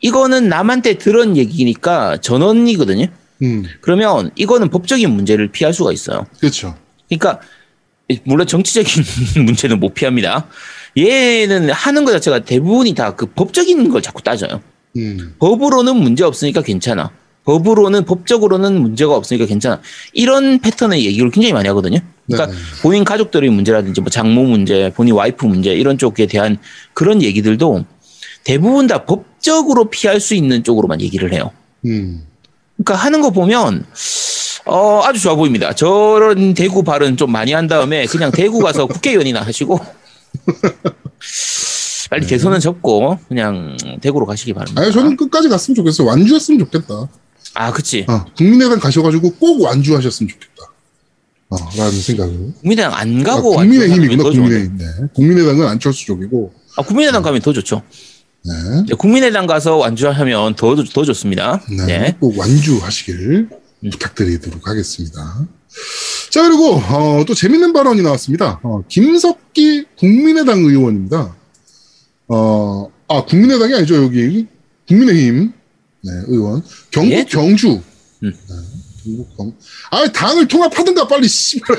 [0.00, 3.06] 이거는 남한테 들은 얘기니까 전원이거든요.
[3.42, 6.26] 음, 그러면 이거는 법적인 문제를 피할 수가 있어요.
[6.38, 6.76] 그렇죠.
[7.08, 7.40] 그러니까
[8.22, 9.02] 물론 정치적인
[9.44, 10.46] 문제는 못 피합니다.
[10.96, 14.60] 얘는 하는 것 자체가 대부분이 다 그 법적인 걸 자꾸 따져요.
[14.96, 17.10] 음, 법으로는 문제 없으니까 괜찮아.
[17.44, 19.80] 법으로는 법적으로는 문제가 없으니까 괜찮아.
[20.12, 22.00] 이런 패턴의 얘기를 굉장히 많이 하거든요.
[22.26, 22.58] 그러니까 네.
[22.82, 26.58] 본인 가족들의 문제라든지 뭐 장모 문제, 본인 와이프 문제 이런 쪽에 대한
[26.92, 27.84] 그런 얘기들도
[28.42, 31.50] 대부분 다 법적으로 피할 수 있는 쪽으로만 얘기를 해요.
[31.84, 32.26] 음.
[32.76, 33.84] 그러니까 하는 거 보면
[34.64, 35.72] 어 아주 좋아 보입니다.
[35.72, 39.78] 저런 대구 발언 좀 많이 한 다음에 그냥 대구 가서 국회의원이나 하시고
[42.10, 44.80] 빨리 대선은 접고 그냥 대구로 가시기 바랍니다.
[44.80, 46.04] 아니 저는 끝까지 갔으면 좋겠어.
[46.04, 47.08] 완주했으면 좋겠다.
[47.54, 48.04] 아, 그치.
[48.08, 50.72] 어, 국민의당 가셔가지고 꼭 완주하셨으면 좋겠다.
[51.48, 52.52] 어, 라는 생각을.
[52.60, 54.66] 국민의당 안 아, 가고 국민의힘이구나, 더 좋은데.
[54.66, 54.78] 국민의힘.
[54.78, 54.86] 네.
[55.14, 56.52] 국민의당은 안철수 쪽이고.
[56.76, 57.82] 아, 국민의당 가면 더 좋죠.
[58.44, 58.94] 네.
[58.96, 61.62] 국민의당 가서 완주하면 더, 더 좋습니다.
[61.70, 61.86] 네.
[61.86, 62.16] 네.
[62.20, 63.48] 꼭 완주하시길
[63.84, 63.90] 음.
[63.90, 65.46] 부탁드리도록 하겠습니다.
[66.30, 68.60] 자, 그리고, 어, 또 재밌는 발언이 나왔습니다.
[68.62, 71.34] 어, 김석기 국민의당 의원입니다.
[72.28, 74.46] 어, 아, 국민의당이 아니죠, 여기.
[74.88, 75.52] 국민의힘.
[76.02, 76.62] 네, 의원.
[76.90, 77.24] 경북 예?
[77.24, 77.80] 경주.
[78.22, 78.32] 음.
[78.32, 78.56] 네,
[79.04, 79.52] 경북 경.
[79.90, 81.76] 아, 당을 통합하든가 빨리 씨발.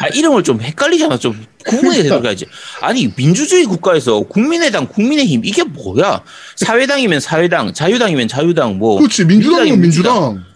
[0.00, 1.18] 아, 이름을 좀 헷갈리잖아.
[1.18, 2.46] 좀 구분이 들어가야지.
[2.80, 6.22] 아니, 민주주의 국가에서 국민의당, 국민의힘, 이게 뭐야?
[6.56, 8.98] 사회당이면 사회당, 자유당이면 자유당, 뭐.
[8.98, 10.51] 그렇지, 민주당이면 민주당이면 민주당.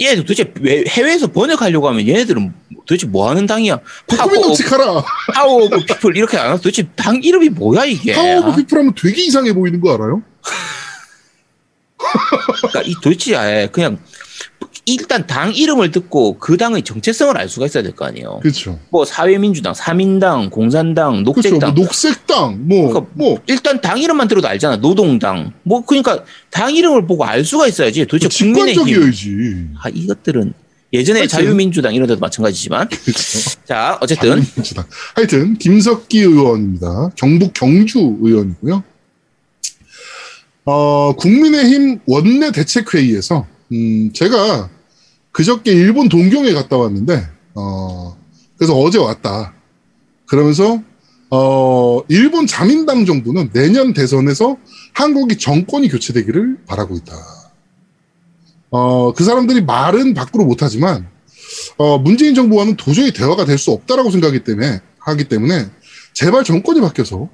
[0.00, 2.52] 얘 도대체 왜 해외에서 번역하려고 하면 얘네들은
[2.86, 3.80] 도대체 뭐 하는 당이야?
[4.06, 5.04] 파워, 정치하라.
[5.34, 8.12] power of people 이렇게 안 하고 도대체 당 이름이 뭐야, 이게?
[8.14, 8.56] power of 아?
[8.56, 10.22] people 하면 되게 이상해 보이는 거 알아요?
[12.58, 13.98] 그러니까 이 도대체 아예 그냥
[14.84, 18.38] 일단 당 이름을 듣고 그 당의 정체성을 알 수가 있어야 될 거 아니에요.
[18.42, 18.78] 그렇죠.
[18.90, 21.22] 뭐 사회민주당, 사민당, 공산당.
[21.24, 21.74] 녹색당.
[21.74, 24.76] 뭐 녹색당, 뭐, 그러니까 뭐, 일단 당 이름만 들어도 알잖아.
[24.76, 25.52] 노동당.
[25.64, 28.06] 뭐 그러니까 당 이름을 보고 알 수가 있어야지.
[28.06, 28.84] 도대체 국민의힘.
[28.84, 29.66] 직관적이어야지.
[29.82, 30.52] 아 이것들은
[30.92, 31.36] 예전에 하여튼.
[31.38, 32.88] 자유민주당 이런 데도 마찬가지지만.
[33.04, 33.50] 그렇죠.
[33.64, 34.84] 자 어쨌든 자유민주당.
[35.16, 37.10] 하여튼 김석기 의원입니다.
[37.16, 38.84] 경북 경주 의원이고요.
[40.64, 44.70] 어, 국민의힘 원내 대책회의에서 음, 제가
[45.32, 48.16] 그저께 일본 동경에 갔다 왔는데 어,
[48.56, 49.54] 그래서 어제 왔다.
[50.26, 50.82] 그러면서
[51.30, 54.56] 어, 일본 자민당 정부는 내년 대선에서
[54.94, 57.12] 한국이 정권이 교체되기를 바라고 있다.
[58.70, 61.08] 어, 그 사람들이 말은 밖으로 못하지만
[61.76, 65.66] 어, 문재인 정부와는 도저히 대화가 될 수 없다라고 생각하기 때문에 하기 때문에
[66.12, 67.28] 제발 정권이 바뀌어서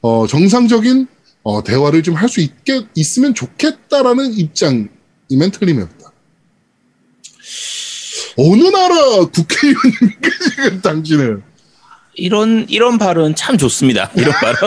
[0.00, 1.06] 어, 정상적인
[1.42, 4.88] 어, 대화를 좀 할 수 있게 있으면 좋겠다라는 입장
[5.28, 6.12] 이면 틀림이 없다.
[8.36, 8.94] 어느 나라
[9.26, 11.42] 국회의원입니까 지금 당신은?
[12.14, 14.10] 이런 이런 발언 참 좋습니다.
[14.16, 14.58] 이런 발언.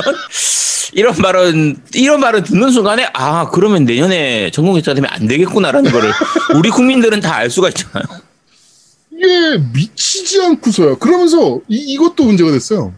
[0.93, 6.11] 이런 발언 이런 발언 듣는 순간에 아 그러면 내년에 전공교사 되면 안 되겠구나라는 거를
[6.55, 8.03] 우리 국민들은 다 알 수가 있잖아요.
[9.11, 10.95] 이게 미치지 않고서야.
[10.95, 12.93] 그러면서 이, 이것도 문제가 됐어요.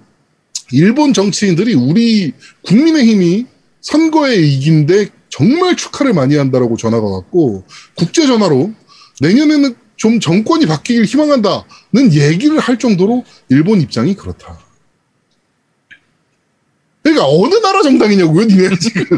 [0.71, 2.31] 일본 정치인들이 우리
[2.63, 3.45] 국민의힘이
[3.81, 7.63] 선거에 이긴데 정말 축하를 많이 한다라고 전화가 왔고
[7.95, 8.71] 국제 전화로
[9.19, 14.59] 내년에는 좀 정권이 바뀌길 희망한다는 얘기를 할 정도로 일본 입장이 그렇다.
[17.01, 19.03] 그러니까 어느 나라 정당이냐고요, 니네 지금.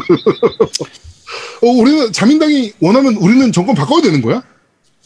[1.62, 4.42] 어, 우리는 자민당이 원하면 우리는 정권 바꿔야 되는 거야?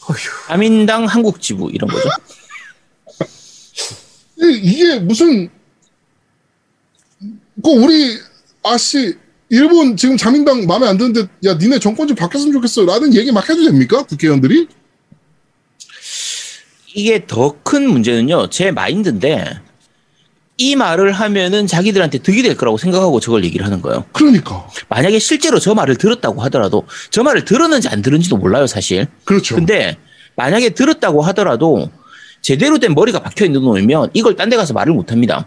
[0.07, 0.47] 어휴.
[0.47, 2.09] 자민당 한국 지부 이런 거죠.
[4.43, 5.49] 이- 이게 무슨
[7.63, 8.17] 그 우리
[8.63, 9.17] 아씨
[9.51, 13.47] 일본 지금 자민당 마음에 안 드는데 야 니네 정권 좀 바뀌었으면 좋겠어 라는 얘기 막
[13.49, 14.67] 해도 됩니까 국회의원들이
[16.95, 18.49] 이게 더 큰 문제는요.
[18.49, 19.59] 제 마인드인데
[20.57, 24.05] 이 말을 하면은 자기들한테 득이 될 거라고 생각하고 저걸 얘기를 하는 거예요.
[24.13, 29.07] 그러니까 만약에 실제로 저 말을 들었다고 하더라도 저 말을 들었는지 안 들은지도 몰라요, 사실.
[29.25, 29.97] 그렇죠 근데
[30.37, 31.89] 만약에 들었다고 하더라도
[32.41, 35.45] 제대로 된 머리가 박혀 있는 놈이면 이걸 딴 데 가서 말을 못 합니다.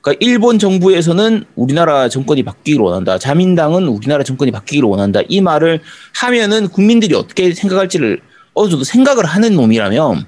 [0.00, 3.18] 그러니까 일본 정부에서는 우리나라 정권이 바뀌기를 원한다.
[3.18, 5.20] 자민당은 우리나라 정권이 바뀌기를 원한다.
[5.28, 5.80] 이 말을
[6.14, 8.20] 하면은 국민들이 어떻게 생각할지를
[8.54, 10.26] 어느 정도 생각을 하는 놈이라면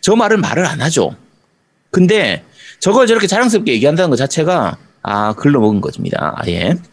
[0.00, 1.14] 저 말을 말을 안 하죠.
[1.90, 2.44] 근데
[2.80, 6.34] 저걸 저렇게 자랑스럽게 얘기한다는 것 자체가 아 글러 먹은 것입니다.
[6.36, 6.76] 아예.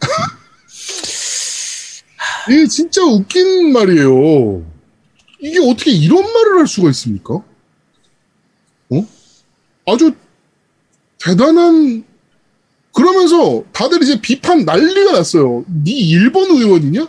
[2.48, 4.64] 이게 진짜 웃긴 말이에요
[5.40, 9.06] 이게 어떻게 이런 말을 할 수가 있습니까 어
[9.86, 10.12] 아주
[11.18, 12.04] 대단한
[12.92, 17.06] 그러면서 다들 이제 비판 난리가 났어요 네 일본 의원이냐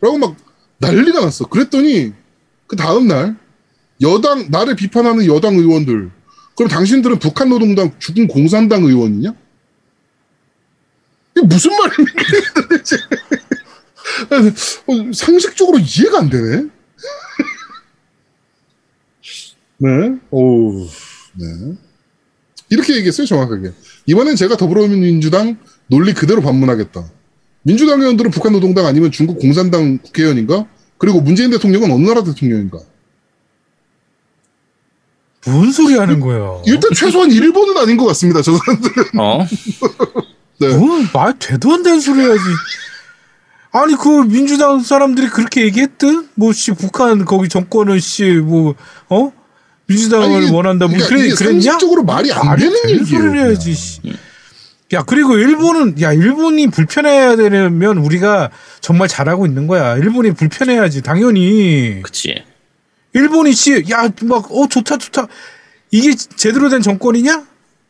[0.00, 0.36] 라고 막
[0.78, 2.12] 난리가 났어 그랬더니
[2.66, 3.36] 그 다음 날
[4.02, 6.10] 여당 나를 비판하는 여당 의원들
[6.56, 9.34] 그럼 당신들은 북한 노동당 죽은 공산당 의원이냐?
[11.36, 12.22] 이게 무슨 말입니까?
[14.86, 16.68] 어, 상식적으로 이해가 안 되네.
[19.78, 20.86] 네, 오,
[21.34, 21.76] 네.
[22.70, 23.72] 이렇게 얘기했어요 정확하게.
[24.06, 27.04] 이번엔 제가 더불어민주당 논리 그대로 반문하겠다.
[27.62, 30.66] 민주당 의원들은 북한 노동당 아니면 중국 공산당 국회의원인가?
[30.98, 32.78] 그리고 문재인 대통령은 어느 나라 대통령인가?
[35.46, 36.60] 뭔 소리 하는 거야?
[36.66, 38.42] 일단 최소한 일본은 아닌 것 같습니다.
[38.42, 39.04] 저 사람들은.
[39.18, 39.46] 어?
[40.58, 40.76] 네.
[40.76, 42.40] 뭔 말 되도 안 되는 소리 해야지.
[43.72, 48.74] 아니 그 민주당 사람들이 그렇게 얘기했든 뭐 씨 북한 거기 정권은 씨 뭐
[49.10, 49.32] 어?
[49.86, 51.60] 민주당을 아니, 원한다 뭐 그러니까 그래 이게 그랬냐?
[51.60, 53.04] 상식적으로 말이 안 말이 되는 얘기예요.
[53.04, 53.64] 소리를 해야지.
[53.64, 53.76] 그냥.
[53.76, 54.00] 씨.
[54.92, 59.96] 야 그리고 일본은 야 일본이 불편해야 되면 우리가 정말 잘하고 있는 거야.
[59.96, 62.00] 일본이 불편해야지 당연히.
[62.02, 62.42] 그치.
[63.12, 65.26] 일본이 씨야막어 좋다 좋다
[65.90, 67.46] 이게 제대로 된 정권이냐?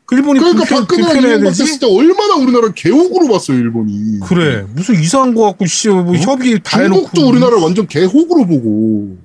[0.06, 1.64] 그 일본이 그러니까 불편, 이명박 되지.
[1.64, 4.20] 됐을 때 얼마나 우리나라를 개옥으로 봤어요 일본이.
[4.20, 7.10] 그래 무슨 이상한 거 갖고 씨뭐 협의 다 해놓고 어?
[7.10, 9.16] 중국도 우리나라를 완전 개옥으로 보고.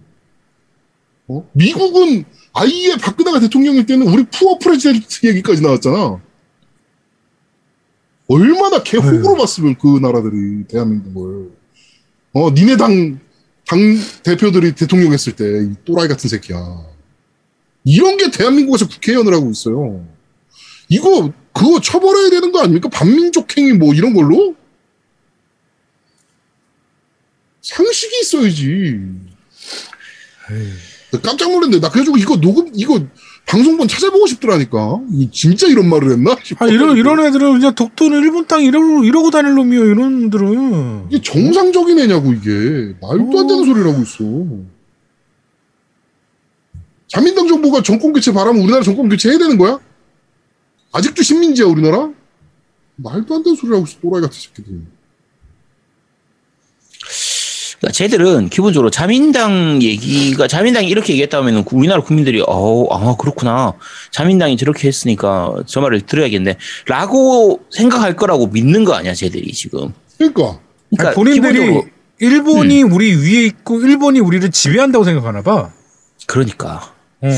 [1.28, 1.48] 어?
[1.54, 6.22] 미국은 아예 박근혜가 대통령일 때는 우리 푸어 프레지던트 얘기까지 나왔잖아.
[8.28, 9.38] 얼마나 개옥으로 네.
[9.38, 11.52] 봤으면 그 나라들이 대한민국을.
[12.34, 13.20] 어, 니네 당,
[13.68, 13.80] 당
[14.24, 16.58] 대표들이 대통령 했을 때, 이 또라이 같은 새끼야.
[17.84, 20.06] 이런 게 대한민국에서 국회의원을 하고 있어요.
[20.88, 22.90] 이거, 그거 처벌해야 되는 거 아닙니까?
[22.90, 24.56] 반민족행위 뭐 이런 걸로?
[27.62, 29.00] 상식이 있어야지.
[30.48, 30.56] 나
[31.20, 31.80] 깜짝 놀랐네.
[31.80, 33.00] 나 그래가지고 이거 녹음, 이거
[33.46, 35.02] 방송본 찾아보고 싶더라니까.
[35.12, 36.36] 이 진짜 이런 말을 했나?
[36.60, 41.08] 아 이런 이런 애들은 그냥 독도는 일본 땅 이러고 이러고 다닐 놈이요 이런 놈들은.
[41.10, 44.72] 이게 정상적인 애냐고 이게 말도 안 되는 소리를 하고 있어.
[47.08, 49.80] 자민당 정부가 정권 교체 바라면 우리나라 정권 교체 해야 되는 거야?
[50.94, 52.10] 아직도 식민지야 우리나라?
[52.96, 54.82] 말도 안 되는 소리를 하고 있어 또라이 같은 새끼들.
[57.82, 63.74] 그러니까 쟤들은 기본적으로 자민당 얘기가 자민당이 이렇게 얘기했다면 우리나라 국민들이 어아 그렇구나
[64.12, 69.94] 자민당이 저렇게 했으니까 저 말을 들어야겠네라고 생각할 거라고 믿는 거 아니야 쟤들이 지금.
[70.20, 70.60] 그러니까
[70.92, 71.92] 그러니까 아니, 본인들이 기본적으로- 음.
[72.20, 75.72] 일본이 우리 위에 있고 일본이 우리를 지배한다고 생각하나 봐.
[76.28, 77.36] 그러니까 응.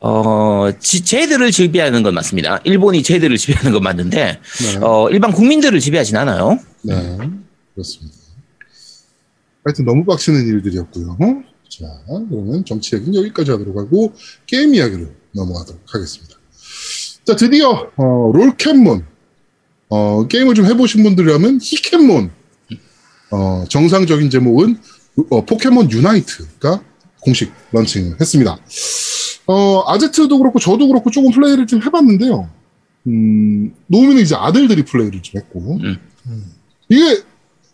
[0.00, 2.58] 어 지, 쟤들을 지배하는 건 맞습니다.
[2.64, 4.78] 일본이 쟤들을 지배하는 건 맞는데 네.
[4.82, 6.58] 어 일반 국민들을 지배하진 않아요.
[6.82, 7.16] 네,
[7.74, 8.17] 그렇습니다.
[9.68, 11.18] 하여튼 너무 빡치는 일들이었고요.
[11.20, 11.42] 어?
[11.68, 14.14] 자, 그러면 정치 얘기는 여기까지 하도록 하고
[14.46, 16.36] 게임 이야기로 넘어가도록 하겠습니다.
[17.24, 19.04] 자, 드디어 어, 롤켓몬
[19.90, 22.30] 어, 게임을 좀 해보신 분들이라면 히켓몬
[23.30, 24.78] 어, 정상적인 제목은
[25.28, 26.82] 어, 포켓몬 유나이트가
[27.20, 28.58] 공식 launching을 했습니다.
[29.46, 32.48] 어, 아제트도 그렇고 저도 그렇고 조금 플레이를 좀 해봤는데요.
[33.06, 35.98] 음, 노미는 이제 아들들이 플레이를 좀 했고 음.
[36.88, 37.22] 이게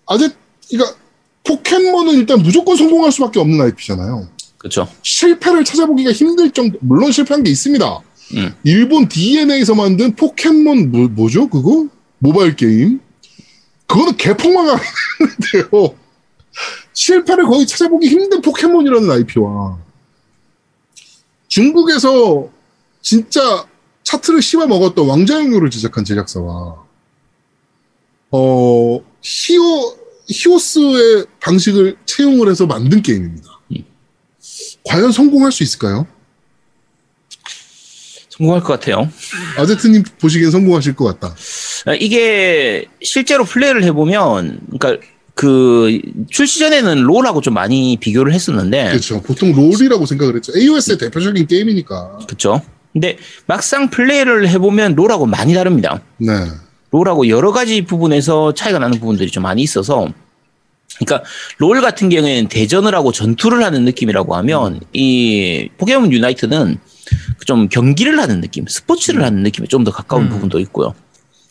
[0.07, 0.31] 아제
[0.69, 1.04] 그러니까
[1.45, 4.29] 포켓몬은 일단 무조건 성공할 수밖에 없는 IP잖아요.
[4.59, 4.89] 그렇죠.
[5.03, 8.01] 실패를 찾아보기가 힘들 정도 물론 실패한 게 있습니다.
[8.37, 8.55] 음.
[8.65, 11.87] 일본 DNA에서 만든 포켓몬 뭐, 뭐죠 그거
[12.19, 13.01] 모바일 게임
[13.87, 15.95] 그거는 개폭망 하는데요.
[16.95, 19.79] 실패를 거의 찾아보기 힘든 포켓몬이라는 IP와
[21.49, 22.49] 중국에서
[23.03, 23.67] 진짜
[24.05, 26.83] 차트를 씹어 먹었던 왕자영유를 제작한 제작사와
[28.31, 33.49] 어 히오 히오스의 방식을 채용을 해서 만든 게임입니다.
[34.85, 36.07] 과연 성공할 수 있을까요?
[38.31, 39.09] 성공할 것 같아요.
[39.57, 41.35] 아제트님 보시기엔 성공하실 것 같다.
[41.87, 49.23] 아, 이게 실제로 플레이를 해보면, 그러니까 그 출시 전에는 롤하고 좀 많이 비교를 했었는데, 그렇죠.
[49.23, 50.53] 보통 롤이라고 생각을 했죠.
[50.57, 52.19] AOS의 대표적인 게임이니까.
[52.27, 52.61] 그렇죠.
[52.93, 56.01] 근데 막상 플레이를 해보면 롤하고 많이 다릅니다.
[56.19, 56.33] 네.
[56.95, 60.07] 롤하고 여러 가지 부분에서 차이가 나는 부분들이 좀 많이 있어서,
[60.99, 61.29] 그러니까
[61.59, 66.79] 롤 같은 경우에는 대전을 하고 전투를 하는 느낌이라고 하면 이 포켓몬 유나이트는
[67.47, 70.29] 좀 경기를 하는 느낌, 스포츠를 하는 느낌에 좀 더 가까운 음.
[70.29, 70.95] 부분도 있고요.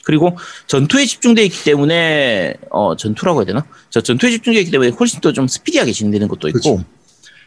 [0.05, 3.65] 그리고 전투에 집중되어 있기 때문에 어 전투라고 해야 되나?
[3.89, 6.83] 저 전투에 집중되어 있기 때문에 훨씬 더 좀 스피디하게 진행되는 것도 있고 그쵸.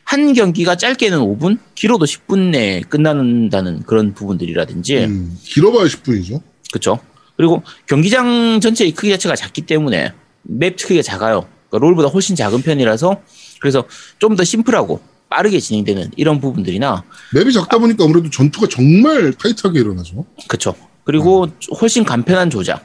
[0.04, 6.40] 한 경기가 짧게는 5분, 길어도 10분 내에 끝난다는 그런 부분들이라든지 음, 길어봐야 10분이죠.
[6.70, 7.00] 그렇죠.
[7.36, 11.46] 그리고 경기장 전체의 크기 자체가 작기 때문에 맵 크기가 작아요.
[11.68, 13.20] 그러니까 롤보다 훨씬 작은 편이라서
[13.60, 13.84] 그래서
[14.18, 17.02] 좀 더 심플하고 빠르게 진행되는 이런 부분들이나
[17.34, 20.24] 맵이 작다 보니까 아무래도 전투가 정말 타이트하게 일어나죠.
[20.48, 20.74] 그렇죠.
[21.04, 21.46] 그리고
[21.80, 22.84] 훨씬 간편한 조작.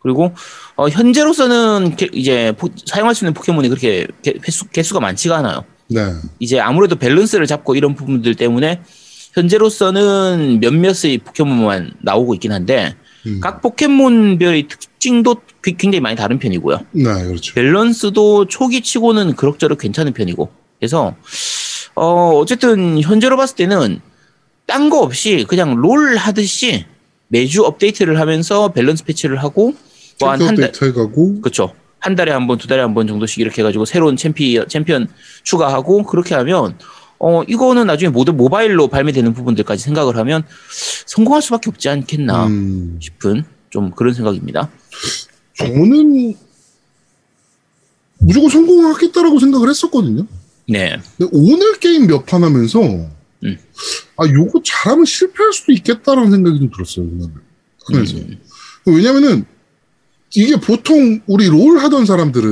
[0.00, 0.32] 그리고
[0.76, 5.64] 어, 현재로서는 게- 이제 포- 사용할 수 있는 포켓몬이 그렇게 개, 수, 개수가 많지가 않아요.
[5.88, 6.00] 네.
[6.38, 8.82] 이제 아무래도 밸런스를 잡고 이런 부분들 때문에
[9.34, 12.94] 현재로서는 몇몇의 포켓몬만 나오고 있긴 한데
[13.26, 13.40] 음.
[13.40, 16.80] 각 포켓몬별의 특징도 그- 굉장히 많이 다른 편이고요.
[16.92, 17.54] 네, 그렇죠.
[17.54, 20.48] 밸런스도 초기 치고는 그럭저럭 괜찮은 편이고.
[20.78, 21.16] 그래서
[21.94, 24.00] 어 어쨌든 현재로 봤을 때는
[24.66, 26.84] 딴 거 없이 그냥 롤 하듯이
[27.28, 29.74] 매주 업데이트를 하면서 밸런스 패치를 하고
[30.20, 30.72] 뭐한 챔피언 한달
[31.40, 31.74] 그렇죠.
[31.98, 35.08] 한 달에 한 번, 두 달에 한 번 정도씩 이렇게 해가지고 새로운 챔피언, 챔피언
[35.42, 36.78] 추가하고 그렇게 하면
[37.18, 40.42] 어 이거는 나중에 모든 모바일로 발매되는 부분들까지 생각을 하면
[41.06, 44.70] 성공할 수밖에 없지 않겠나 음, 싶은 좀 그런 생각입니다.
[45.54, 46.34] 저는
[48.18, 50.26] 무조건 성공하겠다라고 생각을 했었거든요.
[50.68, 50.98] 네,
[51.32, 53.58] 오늘 게임 몇 판 하면서 음.
[54.16, 57.06] 아 요거 잘하면 실패할 수도 있겠다라는 생각이 좀 들었어요.
[57.86, 58.38] 하면서 음.
[58.86, 59.44] 왜냐면은
[60.34, 62.48] 이게 보통 우리 롤 하던 사람들은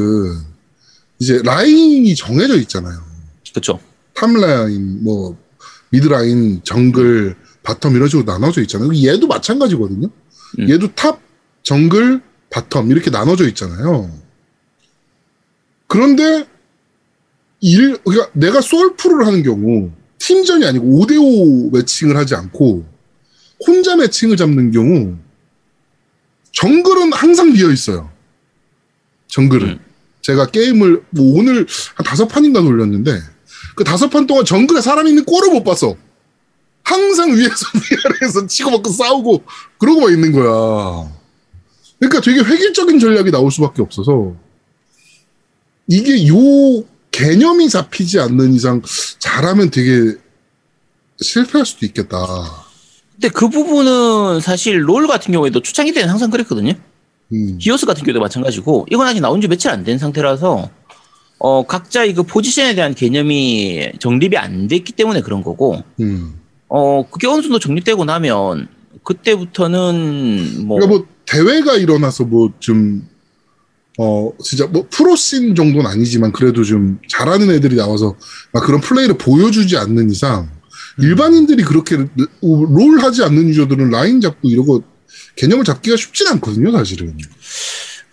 [1.19, 2.99] 이제 라인이 정해져 있잖아요.
[3.53, 3.79] 그렇죠.
[4.15, 5.37] top라인, 뭐
[5.91, 8.91] mid라인, 정글, bottom 이런 식으로 나눠져 있잖아요.
[8.95, 10.09] 얘도 마찬가지거든요.
[10.59, 10.71] 음.
[10.71, 11.21] 얘도 top,
[11.63, 14.11] 정글, bottom 이렇게 나눠져 있잖아요.
[15.87, 16.47] 그런데
[17.61, 22.85] 일 그러니까 내가 솔플을 하는 경우 팀전이 아니고 5대5 matching을 하지 않고
[23.67, 25.17] 혼자 매칭을 잡는 경우
[26.53, 28.11] 정글은 항상 비어 있어요.
[29.29, 29.79] 정글은 음.
[30.23, 33.21] 제가 게임을 뭐 오늘 한 다섯 판인가 돌렸는데
[33.75, 35.97] 그 다섯 판 동안 정글에 사람 있는 꼴을 못 봤어.
[36.83, 37.55] 항상 위에서
[37.91, 39.43] 위아래에서 치고받고 싸우고
[39.79, 41.11] 그러고만 있는 거야.
[41.99, 44.35] 그러니까 되게 획일적인 전략이 나올 수밖에 없어서
[45.89, 48.83] 이게 요 개념이 잡히지 않는 이상
[49.19, 50.17] 잘하면 되게
[51.21, 52.17] 실패할 수도 있겠다.
[53.13, 56.73] 근데 그 부분은 사실 롤 같은 경우에도 초창기 때는 항상 그랬거든요.
[57.33, 57.59] 음.
[57.61, 60.69] 히오스 같은 경우도 마찬가지고 이건 아직 나온 지 며칠 안 된 상태라서
[61.47, 66.41] 어 각자의 그 포지션에 대한 개념이 정립이 안 됐기 때문에 그런 거고 음.
[66.69, 68.69] 어 그게 어느 정도 정립되고 나면
[69.03, 73.07] 그때부터는 뭐 그러니까 뭐 대회가 일어나서 뭐 좀
[73.99, 78.17] 어, 진짜 뭐 프로씬 정도는 아니지만 그래도 좀 잘하는 애들이 나와서
[78.53, 80.49] 막 그런 플레이를 보여주지 않는 이상
[80.99, 81.97] 일반인들이 그렇게
[82.41, 84.83] 롤 하지 않는 유저들은 라인 잡고 이러고
[85.37, 87.17] 개념을 잡기가 쉽진 않거든요, 사실은.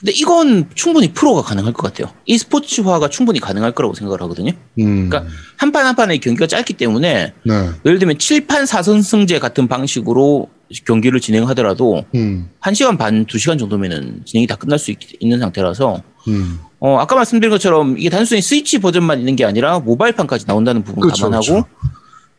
[0.01, 2.11] 근데 이건 충분히 프로가 가능할 것 같아요.
[2.25, 4.51] 이 스포츠화가 충분히 가능할 거라고 생각을 하거든요.
[4.79, 5.09] 음.
[5.09, 7.69] 그러니까 한 판 한 판의 경기가 짧기 때문에 네.
[7.85, 10.49] 예를 들면 7판 4선승제 같은 방식으로
[10.87, 12.49] 경기를 진행하더라도 음.
[12.61, 16.59] 1시간 반, 2시간 정도면은 진행이 다 끝날 수 있, 는 상태라서 음.
[16.79, 21.25] 어, 아까 말씀드린 것처럼 이게 단순히 스위치 버전만 있는 게 아니라 모바일판까지 나온다는 부분 그렇죠,
[21.25, 21.67] 감안하고 그렇죠.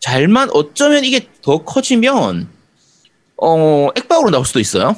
[0.01, 2.49] 잘만 어쩌면 이게 더 커지면
[3.41, 4.97] 어, 액박으로 나올 수도 있어요.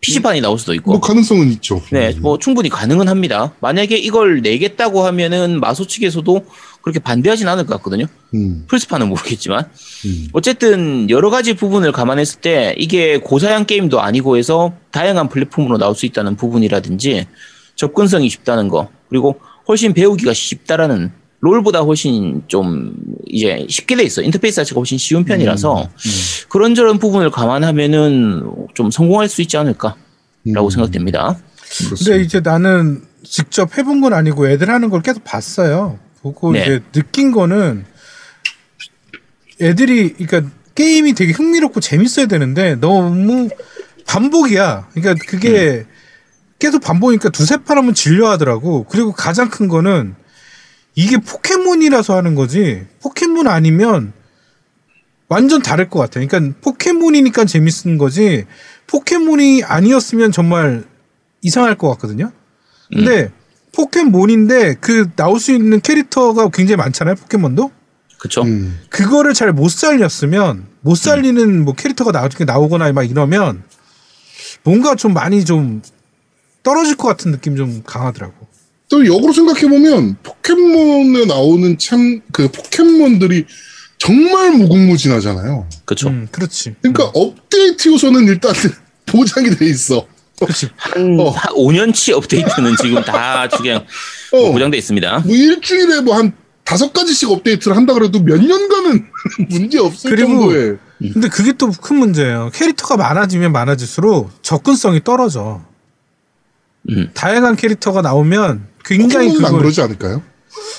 [0.00, 0.92] PC판이 나올 수도 있고.
[0.92, 1.82] 뭐 가능성은 있죠.
[1.90, 3.52] 네, 뭐 충분히 가능은 합니다.
[3.60, 6.44] 만약에 이걸 내겠다고 하면은 마소 측에서도
[6.82, 8.06] 그렇게 반대하진 않을 것 같거든요.
[8.34, 8.64] 음.
[8.68, 9.68] 플스판은 모르겠지만
[10.04, 10.28] 음.
[10.32, 16.06] 어쨌든 여러 가지 부분을 감안했을 때 이게 고사양 게임도 아니고 해서 다양한 플랫폼으로 나올 수
[16.06, 17.26] 있다는 부분이라든지
[17.74, 21.10] 접근성이 쉽다는 거 그리고 훨씬 배우기가 쉽다라는
[21.46, 22.94] 롤보다 훨씬 좀
[23.26, 25.88] 이제 쉽게 돼 있어 인터페이스 자체가 훨씬 쉬운 편이라서 음.
[26.48, 29.96] 그런저런 부분을 감안하면은 좀 성공할 수 있지 않을까라고
[30.46, 30.70] 음.
[30.70, 31.38] 생각됩니다.
[31.88, 35.98] 근데 이제 나는 직접 해본 건 아니고 애들 하는 걸 계속 봤어요.
[36.22, 36.62] 보고 네.
[36.62, 37.84] 이제 느낀 거는
[39.60, 43.48] 애들이 그러니까 게임이 되게 흥미롭고 재밌어야 되는데 너무
[44.06, 44.88] 반복이야.
[44.92, 45.96] 그러니까 그게 음.
[46.58, 48.84] 계속 반복이니까 두세 판 하면 질려 하더라고.
[48.84, 50.14] 그리고 가장 큰 거는
[50.96, 52.84] 이게 포켓몬이라서 하는 거지.
[53.02, 54.12] 포켓몬 아니면
[55.28, 56.20] 완전 다를 것 같아.
[56.24, 58.46] 그러니까 포켓몬이니까 재밌는 거지.
[58.86, 60.84] 포켓몬이 아니었으면 정말
[61.42, 62.32] 이상할 것 같거든요.
[62.90, 63.30] 근데
[63.74, 67.16] 포켓몬인데 그 나올 수 있는 캐릭터가 굉장히 많잖아요.
[67.16, 67.70] 포켓몬도.
[68.18, 68.42] 그쵸?
[68.42, 68.80] 음.
[68.88, 73.64] 그거를 잘 못 살렸으면 못 살리는 뭐 캐릭터가 나중에 나오거나 막 이러면
[74.62, 75.82] 뭔가 좀 많이 좀
[76.62, 78.45] 떨어질 것 같은 느낌 좀 강하더라고.
[78.96, 83.44] 또 역으로 생각해 보면 포켓몬에 나오는 참 그 포켓몬들이
[83.98, 85.68] 정말 무궁무진하잖아요.
[85.84, 86.08] 그쵸?
[86.08, 86.74] 음, 그렇지.
[86.80, 88.52] 그러니까 업데이트 요소는 일단
[89.06, 90.06] 보장이 돼 있어.
[90.38, 90.68] 그렇지.
[90.76, 91.30] 한, 어.
[91.30, 93.84] 한 5년치 업데이트는 지금 다 그냥
[94.32, 94.52] 어.
[94.52, 95.20] 보장돼 있습니다.
[95.20, 96.32] 뭐 일주일에 뭐 한
[96.64, 99.06] 다섯 가지씩 업데이트를 한다 그래도 몇 년간은
[99.50, 100.78] 문제 없을 그리고 정도의
[101.12, 102.50] 근데 그게 또 큰 문제예요.
[102.52, 105.62] 캐릭터가 많아지면 많아질수록 접근성이 떨어져.
[106.90, 107.10] 음.
[107.14, 110.22] 다양한 캐릭터가 나오면 굉장히 포켓몬은 안 그걸 그러지 않을까요?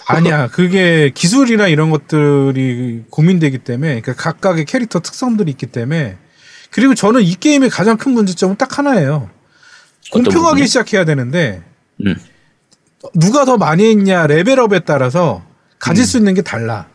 [0.07, 0.47] 아니야.
[0.47, 6.17] 그게 기술이나 이런 것들이 고민되기 때문에 그러니까 각각의 캐릭터 특성들이 있기 때문에
[6.71, 9.29] 그리고 저는 이 게임의 가장 큰 문제점은 딱 하나예요.
[10.11, 10.65] 공평하게?
[10.65, 11.63] 시작해야 되는데
[12.05, 12.15] 음.
[13.13, 15.45] 누가 더 많이 했냐 레벨업에 따라서
[15.79, 16.05] 가질 음.
[16.05, 16.87] 수 있는 게 달라.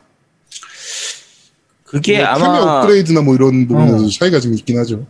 [1.85, 4.09] 그게 뭐 카메 아마 업그레이드나 뭐 이런 부분에서 어.
[4.09, 5.07] 차이가 좀 있긴 하죠.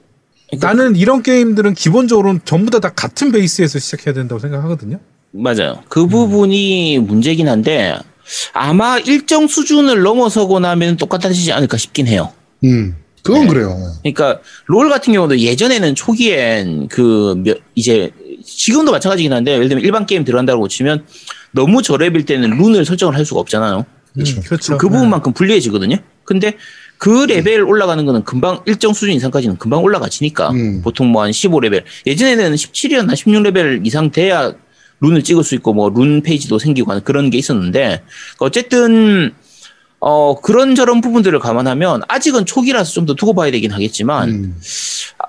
[0.61, 4.99] 나는 이런 게임들은 기본적으로 전부 다, 다 같은 베이스에서 시작해야 된다고 생각하거든요.
[5.33, 5.83] 맞아요.
[5.88, 7.97] 그 부분이 문제긴 한데
[8.53, 12.33] 아마 일정 수준을 넘어서고 나면 똑같아지지 않을까 싶긴 해요.
[12.64, 13.49] 음, 그건 네.
[13.49, 13.77] 그래요.
[14.03, 18.11] 그러니까 롤 같은 경우도 예전에는 초기엔 그 몇- 이제
[18.45, 21.05] 지금도 마찬가지긴 한데 예를 들면 일반 게임 들어간다고 치면
[21.53, 23.85] 너무 저렙일 때는 룬을 설정을 할 수가 없잖아요.
[24.14, 24.37] 그렇죠.
[24.37, 24.79] 음, 그렇죠.
[24.79, 25.97] 그 부분만큼 불리해지거든요.
[26.25, 26.55] 근데
[26.99, 30.83] 그 레벨 올라가는 거는 금방 일정 수준 이상까지는 금방 올라가지니까 음.
[30.83, 34.53] 보통 뭐 한 15레벨 예전에는 17이었나 16레벨 이상 돼야
[35.03, 38.03] 룬을 찍을 수 있고 뭐 룬 페이지도 생기고 하는 그런 게 있었는데
[38.38, 39.33] 어쨌든
[40.01, 44.57] 어 그런 저런 부분들을 감안하면 아직은 초기라서 좀 더 두고 봐야 되긴 하겠지만 음.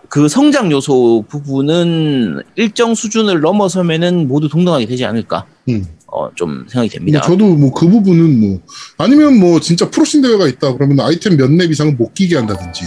[0.10, 5.86] 그 성장 요소 부분은 일정 수준을 넘어서면은 모두 동등하게 되지 않을까 음.
[6.08, 7.22] 어 좀 생각이 뭐 됩니다.
[7.22, 8.60] 저도 뭐 그 부분은 뭐
[8.98, 12.86] 아니면 뭐 진짜 프로신 대회가 있다 그러면 아이템 몇 렙 이상은 못 끼게 한다든지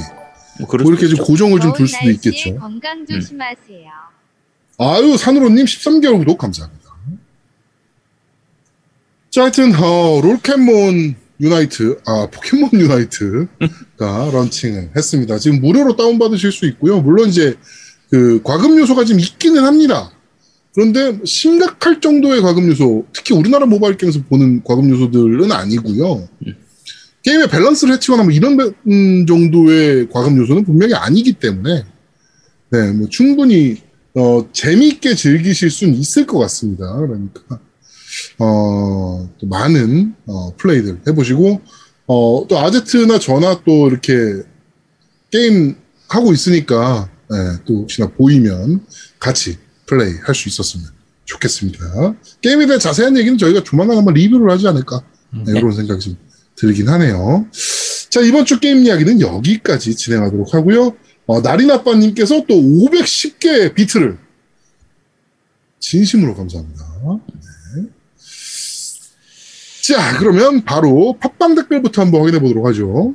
[0.58, 1.18] 뭐 뭐 이렇게 좀.
[1.24, 2.56] 고정을 좀 둘 수도 있겠죠.
[2.56, 4.05] 건강 조심하세요.
[4.78, 6.84] 아유 산으로님 13개월 구독 감사합니다.
[9.30, 15.38] 자 하여튼 어, 롤켓몬 Unite 아 포켓몬 Unite가 런칭을 했습니다.
[15.38, 17.00] 지금 무료로 다운받으실 수 있고요.
[17.00, 17.54] 물론 이제
[18.10, 20.10] 그 과금 요소가 좀 있기는 합니다.
[20.74, 26.28] 그런데 심각할 정도의 과금 요소, 특히 우리나라 모바일 게임에서 보는 과금 요소들은 아니고요.
[27.22, 31.82] 게임의 밸런스를 해치거나 뭐 이런 음, 정도의 과금 요소는 분명히 아니기 때문에
[32.70, 33.78] 네, 뭐 충분히
[34.16, 36.90] 어, 재미있게 즐기실 수는 있을 것 같습니다.
[36.96, 37.60] 그러니까
[38.38, 41.60] 어, 또 많은 어, 플레이들 해보시고
[42.06, 44.42] 어, 또 아제트나 저나 또 이렇게
[45.30, 45.76] 게임
[46.08, 48.86] 하고 있으니까, 예, 또 혹시나 보이면
[49.18, 50.86] 같이 플레이 할 수 있었으면
[51.24, 52.14] 좋겠습니다.
[52.40, 55.02] 게임에 대한 자세한 얘기는 저희가 조만간 한번 리뷰를 하지 않을까,
[55.44, 56.16] 네, 이런 생각이 좀
[56.54, 57.46] 들긴 하네요.
[58.08, 60.96] 자, 이번 주 게임 이야기는 여기까지 진행하도록 하고요.
[61.26, 64.18] 어, 나리나빠님께서 또 510개 비트를
[65.80, 66.84] 진심으로 감사합니다.
[67.26, 67.82] 네.
[69.82, 73.14] 자, 그러면 바로 팟빵 댓글부터 한번 확인해 보도록 하죠.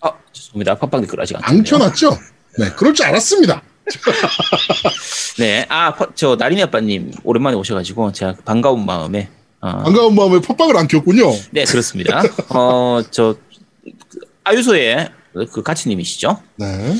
[0.00, 0.76] 아, 죄송합니다.
[0.78, 1.62] 팟빵 댓글 아직 안.
[1.62, 2.18] 켜놨죠?
[2.58, 3.62] 네, 그럴 줄 알았습니다.
[5.38, 9.28] 네, 아, 퍼- 저 나린이 아빠님 오랜만에 오셔가지고 제가 반가운 마음에
[9.60, 11.30] 어, 반가운 마음에 팟빵을 안 켰군요.
[11.52, 12.22] 네 그렇습니다.
[12.48, 13.36] 어, 저
[14.08, 15.08] 그, 아유소의
[15.44, 16.40] 그 가치님이시죠?
[16.56, 16.94] 네.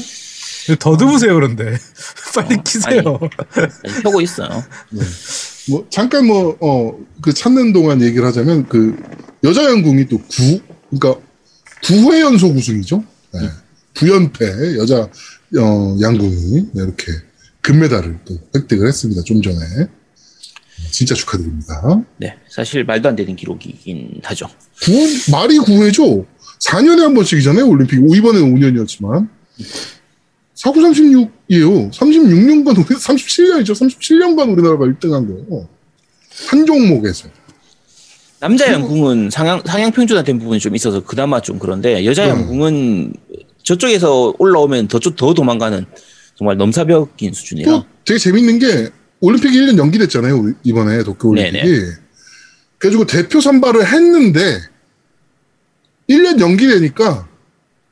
[0.78, 1.78] 더듬으세요 그런데
[2.34, 3.18] 빨리 키세요.
[3.84, 4.64] 아직 펴고 있어요.
[5.68, 8.96] 뭐, 잠깐 뭐, 어, 그 찾는 동안 얘기를 하자면, 그,
[9.42, 10.60] 여자 양궁이 또 구,
[10.90, 11.20] 그러니까,
[11.82, 13.02] 9회 연속 우승이죠.
[13.32, 13.40] 네.
[13.94, 15.08] 부연패 여자,
[15.58, 17.12] 어, 양궁이 네, 이렇게
[17.62, 19.22] 금메달을 또 획득을 했습니다.
[19.22, 19.56] 좀 전에.
[20.90, 22.02] 진짜 축하드립니다.
[22.18, 24.46] 네, 사실 말도 안 되는 기록이긴 하죠.
[24.82, 24.92] 9,
[25.32, 26.26] 말이 9회죠?
[26.60, 28.02] 4년에 한 번씩이잖아요, 올림픽.
[28.02, 29.28] 오, 이번에는 5년이었지만.
[30.54, 31.92] 49, 36이에요.
[31.92, 33.72] 36년간, 우리, 37년이죠.
[33.72, 35.68] 37년간 우리나라가 1등 한 거예요.
[36.48, 37.28] 한 종목에서.
[38.38, 42.30] 남자 양궁은 상향 상향 평준화된 부분이 좀 있어서 그나마 좀 그런데 여자 음.
[42.30, 43.14] 양궁은
[43.62, 45.86] 저쪽에서 올라오면 더, 더 도망가는
[46.36, 47.70] 정말 넘사벽인 수준이라.
[47.72, 48.90] 또 되게 재밌는 게
[49.20, 50.52] 올림픽이 1년 연기됐잖아요.
[50.64, 51.62] 이번에 도쿄 올림픽이.
[51.62, 51.80] 네네.
[52.78, 54.60] 그래가지고 대표 선발을 했는데
[56.08, 57.28] 1년 연기되니까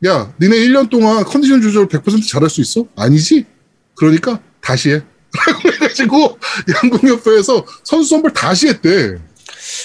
[0.06, 2.86] 야 니네 1년 동안 컨디션 조절 100% 잘할 수 있어?
[2.96, 3.46] 아니지?
[3.94, 5.02] 그러니까 다시 해.
[5.46, 6.38] 라고 해가지고
[6.84, 9.18] 양궁협회에서 선수 선발 다시 했대.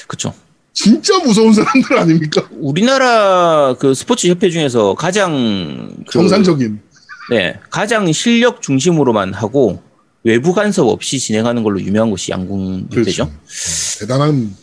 [0.07, 0.33] 그쵸.
[0.73, 2.47] 진짜 무서운 사람들 아닙니까?
[2.51, 6.79] 우리나라 그 스포츠 협회 중에서 가장 그, 정상적인.
[7.31, 9.81] 네 가장 실력 중심으로만 하고
[10.23, 13.25] 외부 간섭 없이 진행하는 걸로 유명한 곳이 양궁 협회죠.
[13.25, 13.25] 그렇죠.
[13.25, 14.55] 네, 대단한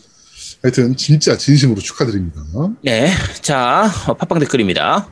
[0.62, 2.40] 하여튼 진짜 진심으로 축하드립니다.
[2.82, 5.08] 네, 자 어, 팟빵 댓글입니다.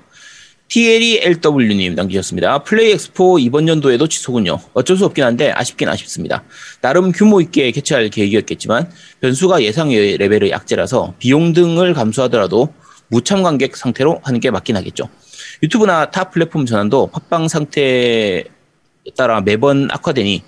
[0.69, 2.65] TLELW님 남기셨습니다.
[2.65, 4.59] 플레이 엑스포 이번 연도에도 취소군요.
[4.73, 6.43] 어쩔 수 없긴 한데 아쉽긴 아쉽습니다.
[6.81, 8.91] 나름 규모 있게 개최할 계획이었겠지만
[9.21, 12.73] 변수가 예상 레벨의 악재라서 비용 등을 감수하더라도
[13.09, 15.09] 무참관객 상태로 하는 게 맞긴 하겠죠.
[15.63, 18.45] 유튜브나 타 플랫폼 전환도 팟빵 상태에
[19.17, 20.43] 따라 매번 악화되니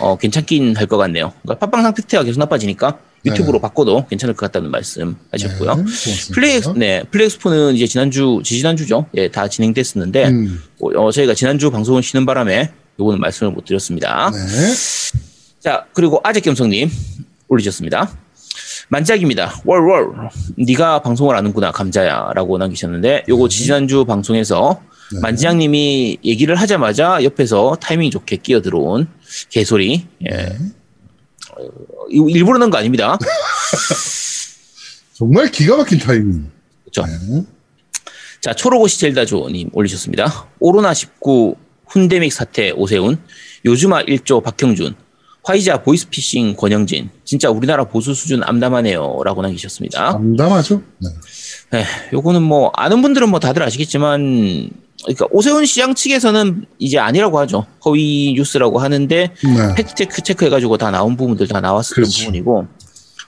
[0.00, 1.34] 어, 괜찮긴 할 것 같네요.
[1.42, 5.74] 그러니까 팟빵 상태가 계속 나빠지니까 유튜브로 바꿔도 괜찮을 것 같다는 말씀 하셨고요.
[5.74, 6.34] 네, 고맙습니다.
[6.34, 12.24] 플레이 네 플레이엑스포는 이제 지난주 지지난주죠 예 다 진행됐었는데 음, 어, 저희가 지난주 방송을 쉬는
[12.26, 14.38] 바람에 요거는 말씀을 못 드렸습니다 네.
[15.60, 16.90] 자 그리고 아재 겸성님
[17.48, 18.10] 올리셨습니다
[18.88, 24.80] 만짝입니다 월월 네가 방송을 아는구나 감자야 라고 남기셨는데 요거 지난주 방송에서
[25.12, 25.20] 네.
[25.20, 29.08] 만지장님이 얘기를 하자마자 옆에서 타이밍 좋게 끼어 들어온
[29.50, 30.56] 개소리 예 네.
[31.58, 33.18] 어, 일부러 넣은 거 아닙니다
[35.14, 36.50] 정말 기가 막힌 타이밍.
[36.84, 37.44] 그렇죠 네.
[38.40, 40.46] 자, 초록옷이 젤다죠님 올리셨습니다.
[40.60, 41.56] 오로나 19
[41.88, 43.18] 훈데믹 사태 오세훈,
[43.64, 44.94] 요즈마 1조 박형준,
[45.42, 49.22] 화이자 보이스피싱 권영진, 진짜 우리나라 보수 수준 암담하네요.
[49.24, 50.12] 라고 남기셨습니다.
[50.12, 50.82] 암담하죠?
[50.98, 51.08] 네.
[51.74, 54.70] 에, 요거는 뭐, 아는 분들은 뭐 다들 아시겠지만,
[55.04, 57.66] 그러니까 오세훈 시장 측에서는 이제 아니라고 하죠.
[57.84, 59.74] 허위 뉴스라고 하는데, 네.
[59.76, 62.04] 팩트체크 체크해가지고 다 나온 부분들 다 나왔었던.
[62.04, 62.66] 부분이고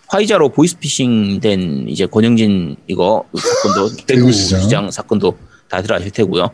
[0.08, 4.32] 화이자로 보이스피싱 된 이제 권영진 이거 사건도 대구.
[4.32, 5.38] 시장 사건도
[5.68, 6.50] 다들 아실 테고요.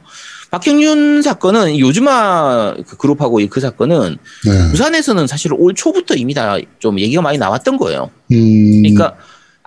[0.51, 4.71] 박형윤 사건은 요즘아 그 그룹하고 이그 사건은 네.
[4.71, 8.11] 부산에서는 사실 올 초부터 이미 다 좀 얘기가 많이 나왔던 거예요.
[8.33, 9.17] 음, 그러니까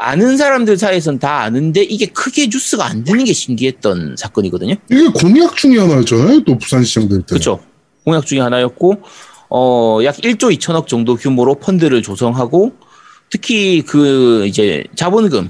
[0.01, 4.75] 아는 사람들 사이에선 다 아는데 이게 크게 뉴스가 안 되는 게 신기했던 사건이거든요.
[4.89, 6.43] 이게 공약 중에 하나였잖아요.
[6.45, 7.25] 또 부산시장 될 때.
[7.27, 7.59] 그렇죠.
[8.05, 9.01] 공약 중에 하나였고
[9.49, 12.71] 어, 약 1조 2천억 정도 규모로 펀드를 조성하고
[13.29, 15.49] 특히 그 이제 자본금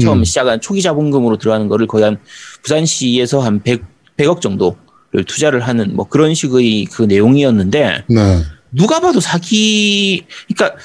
[0.00, 0.24] 처음 음.
[0.24, 2.18] 시작한 초기 자본금으로 들어가는 거를 거의 한
[2.64, 3.80] 부산시에서 한 100,
[4.16, 8.42] 100억 정도를 투자를 하는 뭐 그런 식의 그 내용이었는데 네.
[8.72, 10.76] 누가 봐도 사기 그러니까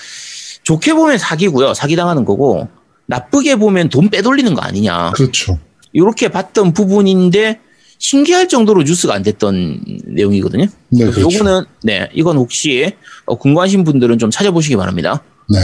[0.61, 1.73] 좋게 보면 사기고요.
[1.73, 2.67] 사기 당하는 거고
[3.13, 5.11] 나쁘게 보면 돈 빼돌리는 거 아니냐.
[5.15, 5.57] 그렇죠.
[5.93, 7.59] 이렇게 봤던 부분인데
[7.97, 10.67] 신기할 정도로 뉴스가 안 됐던 내용이거든요.
[10.89, 11.21] 네, 그렇죠.
[11.21, 12.93] 요거는 네 이건 혹시
[13.25, 15.23] 어, 궁금하신 분들은 좀 찾아보시기 바랍니다.
[15.49, 15.59] 네.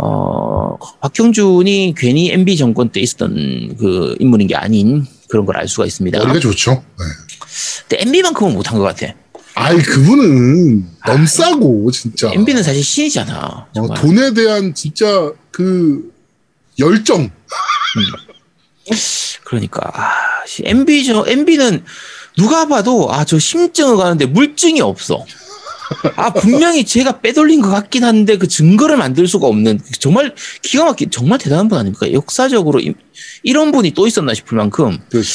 [0.00, 5.86] 어 박형준이 괜히 MB 정권 때 있었던 그 인물인 게 아닌 그런 걸 알 수가
[5.86, 6.18] 있습니다.
[6.18, 6.72] 머리가 좋죠.
[6.72, 7.04] 네.
[7.88, 9.14] 근데 MB만큼은 못한 것 같아.
[9.58, 12.30] 아이, 그분은 너무 싸고, 진짜.
[12.30, 13.66] MB는 사실 신이잖아.
[13.78, 13.94] 어.
[13.94, 16.12] 돈에 대한 진짜 그
[16.78, 17.30] 열정.
[19.44, 21.84] 그러니까 아, 씨, MB 저 MB는
[22.36, 25.24] 누가 봐도 아 저 심증을 가는데 물증이 없어.
[26.16, 31.10] 아 분명히 제가 빼돌린 것 같긴 한데 그 증거를 만들 수가 없는 정말 기가 막힌
[31.10, 32.12] 정말 대단한 분 아닙니까?
[32.12, 32.92] 역사적으로 이,
[33.44, 35.28] 이런 분이 또 있었나 싶을 만큼 그렇죠.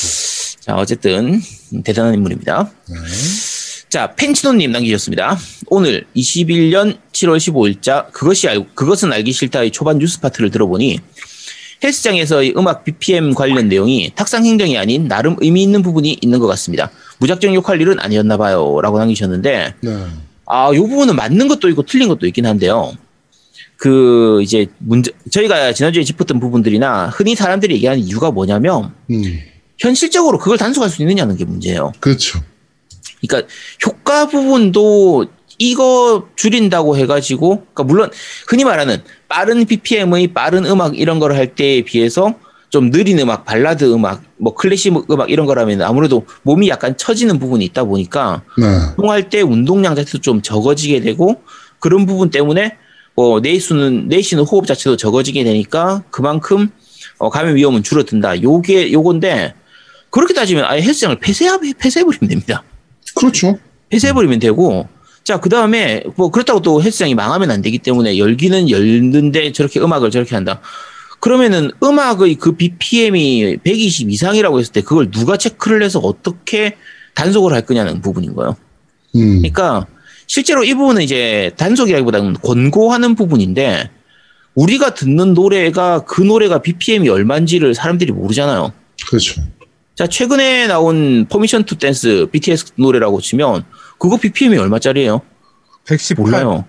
[0.60, 1.42] 자 어쨌든
[1.86, 2.70] 대단한 인물입니다.
[2.90, 2.96] 네.
[3.90, 5.38] 자, 펜치노님 남기셨습니다.
[5.68, 11.00] 오늘 21년 7월 15일자 그것이 알, 그것은 알기 싫다의 초반 뉴스 파트를 들어보니
[11.84, 16.92] 헬스장에서의 음악 BPM 관련 내용이 탁상 행정이 아닌 나름 의미 있는 부분이 있는 것 같습니다.
[17.20, 18.80] 무작정 욕할 일은 아니었나 봐요.
[18.82, 20.06] 라고 남기셨는데, 네.
[20.46, 22.94] 아, 요 부분은 맞는 것도 있고 틀린 것도 있긴 한데요.
[23.78, 29.40] 그, 이제, 문제, 저희가 지난주에 짚었던 부분들이나 흔히 사람들이 얘기하는 이유가 뭐냐면, 음.
[29.80, 31.92] 현실적으로 그걸 단속할 수 있느냐는 게 문제예요.
[32.00, 32.40] 그렇죠.
[33.22, 33.52] 그러니까
[33.86, 35.26] 효과 부분도
[35.58, 38.12] 이거 줄인다고 해가지고, 그러니까 물론
[38.48, 39.02] 흔히 말하는
[39.32, 42.34] 빠른 BPM의 빠른 음악 이런 걸 할 때에 비해서
[42.70, 47.64] 좀 느린 음악, 발라드 음악, 뭐 클래식 음악 이런 거라면 아무래도 몸이 약간 처지는 부분이
[47.66, 48.66] 있다 보니까 네.
[48.98, 51.42] 운동할 때 운동량 자체도 좀 적어지게 되고
[51.80, 52.76] 그런 부분 때문에
[53.16, 56.70] 뭐 내수는 내쉬는 호흡 자체도 적어지게 되니까 그만큼
[57.18, 58.42] 어, 감염 위험은 줄어든다.
[58.42, 59.54] 요게 요건데
[60.10, 62.64] 그렇게 따지면 아예 헬스장을 폐쇄하 폐쇄해버리면 됩니다.
[63.16, 63.58] 그렇죠.
[63.90, 64.88] 폐쇄해버리면 되고
[65.24, 70.12] 자 그 다음에 뭐 그렇다고 또 헬스장이 망하면 안 되기 때문에 열기는 열는데 저렇게 음악을
[70.12, 70.62] 저렇게 한다.
[71.20, 76.76] 그러면은 음악의 그 BPM이 120 이상이라고 했을 때 그걸 누가 체크를 해서 어떻게
[77.14, 78.56] 단속을 할 거냐는 부분인 거예요.
[79.16, 79.38] 음.
[79.38, 79.86] 그러니까
[80.26, 83.90] 실제로 이 부분은 이제 단속이라기보다는 권고하는 부분인데
[84.56, 88.74] 우리가 듣는 노래가 그 노래가 BPM이 얼마인지를 사람들이 모르잖아요.
[89.08, 89.42] 그렇죠.
[89.96, 93.64] 자, 최근에 나온 Permission to Dance BTS 노래라고 치면
[94.02, 95.22] 그거 BPM이 얼마짜리예요?
[95.86, 96.24] 118.
[96.24, 96.66] 몰라요.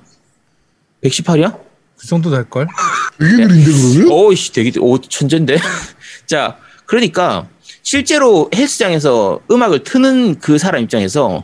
[1.02, 1.58] 118이야?
[1.98, 2.66] 그 정도 될걸?
[3.18, 4.12] 되게 느린데 그러면?
[4.12, 5.56] 어이씨, 되게 오 천재인데.
[6.26, 7.48] 자, 그러니까
[7.82, 11.42] 실제로 헬스장에서 음악을 트는 그 사람 입장에서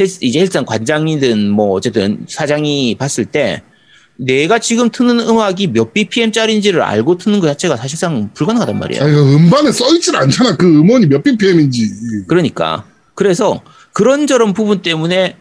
[0.00, 3.62] 헬스, 이제 헬스장 관장이든 뭐 어쨌든 사장이 봤을 때
[4.16, 9.04] 내가 지금 트는 음악이 몇 BPM짜리인지를 알고 트는 것 자체가 사실상 불가능하단 말이에요.
[9.04, 10.56] 아, 이거 음반에 써있질 않잖아.
[10.56, 12.24] 그 음원이 몇 BPM인지.
[12.26, 13.62] 그러니까 그래서
[13.96, 15.36] 그런저런 부분 때문에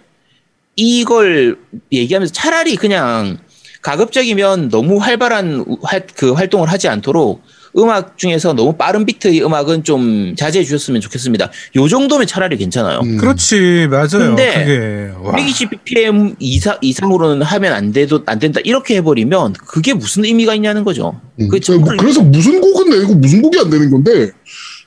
[0.78, 1.58] 이걸
[1.92, 3.38] 얘기하면서 차라리 그냥
[3.82, 7.44] 가급적이면 너무 활발한 활, 그 활동을 하지 않도록
[7.78, 11.52] 음악 중에서 너무 빠른 비트의 음악은 좀 자제해 주셨으면 좋겠습니다.
[11.76, 13.02] 요 정도면 차라리 괜찮아요.
[13.02, 13.18] 음.
[13.18, 14.08] 그렇지, 맞아요.
[14.08, 15.14] 근데 그게.
[15.22, 15.36] 와.
[15.36, 20.86] 120 BPM 이상, 이상으로는 하면 안 돼도 안 된다 이렇게 해버리면 그게 무슨 의미가 있냐는
[20.86, 21.20] 거죠.
[21.42, 21.50] 음.
[21.50, 24.32] 뭐 정말 그래서 무슨 곡은 내고 무슨 곡이 안 되는 건데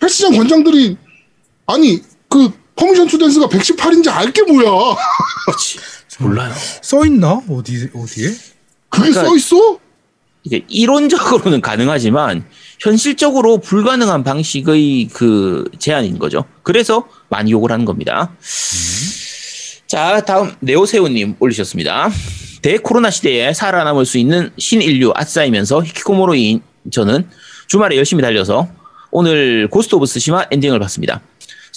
[0.00, 0.96] 헬스장 관장들이
[1.66, 2.00] 아니
[2.30, 4.96] 그 Permission to Dance가 118인지 알게 뭐야?
[5.46, 5.78] 그렇지.
[6.20, 6.52] 몰라요.
[6.82, 7.40] 써 있나?
[7.48, 8.28] 어디 어디에?
[8.28, 9.78] 그게 그러니까- 써 있어?
[10.44, 12.44] 이게 이론적으로는 가능하지만
[12.80, 16.44] 현실적으로 불가능한 방식의 그 제안인 거죠.
[16.62, 18.32] 그래서 많이 욕을 하는 겁니다.
[19.86, 22.10] 자, 다음 네오세우님 올리셨습니다.
[22.62, 26.60] 대코로나 시대에 살아남을 수 있는 신인류 아싸이면서 히키코모리인
[26.90, 27.28] 저는
[27.66, 28.68] 주말에 열심히 달려서
[29.10, 31.20] 오늘 Ghost of Tsushima 엔딩을 봤습니다.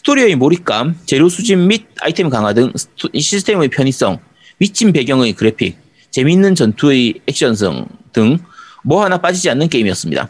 [0.02, 4.18] 스토리의 몰입감, 재료 수집 및 아이템 강화 등 스토- 시스템의 편의성,
[4.58, 5.78] 미친 배경의 그래픽,
[6.10, 8.40] 재미있는 전투의 액션성 등
[8.84, 10.28] 뭐 하나 빠지지 않는 게임이었습니다.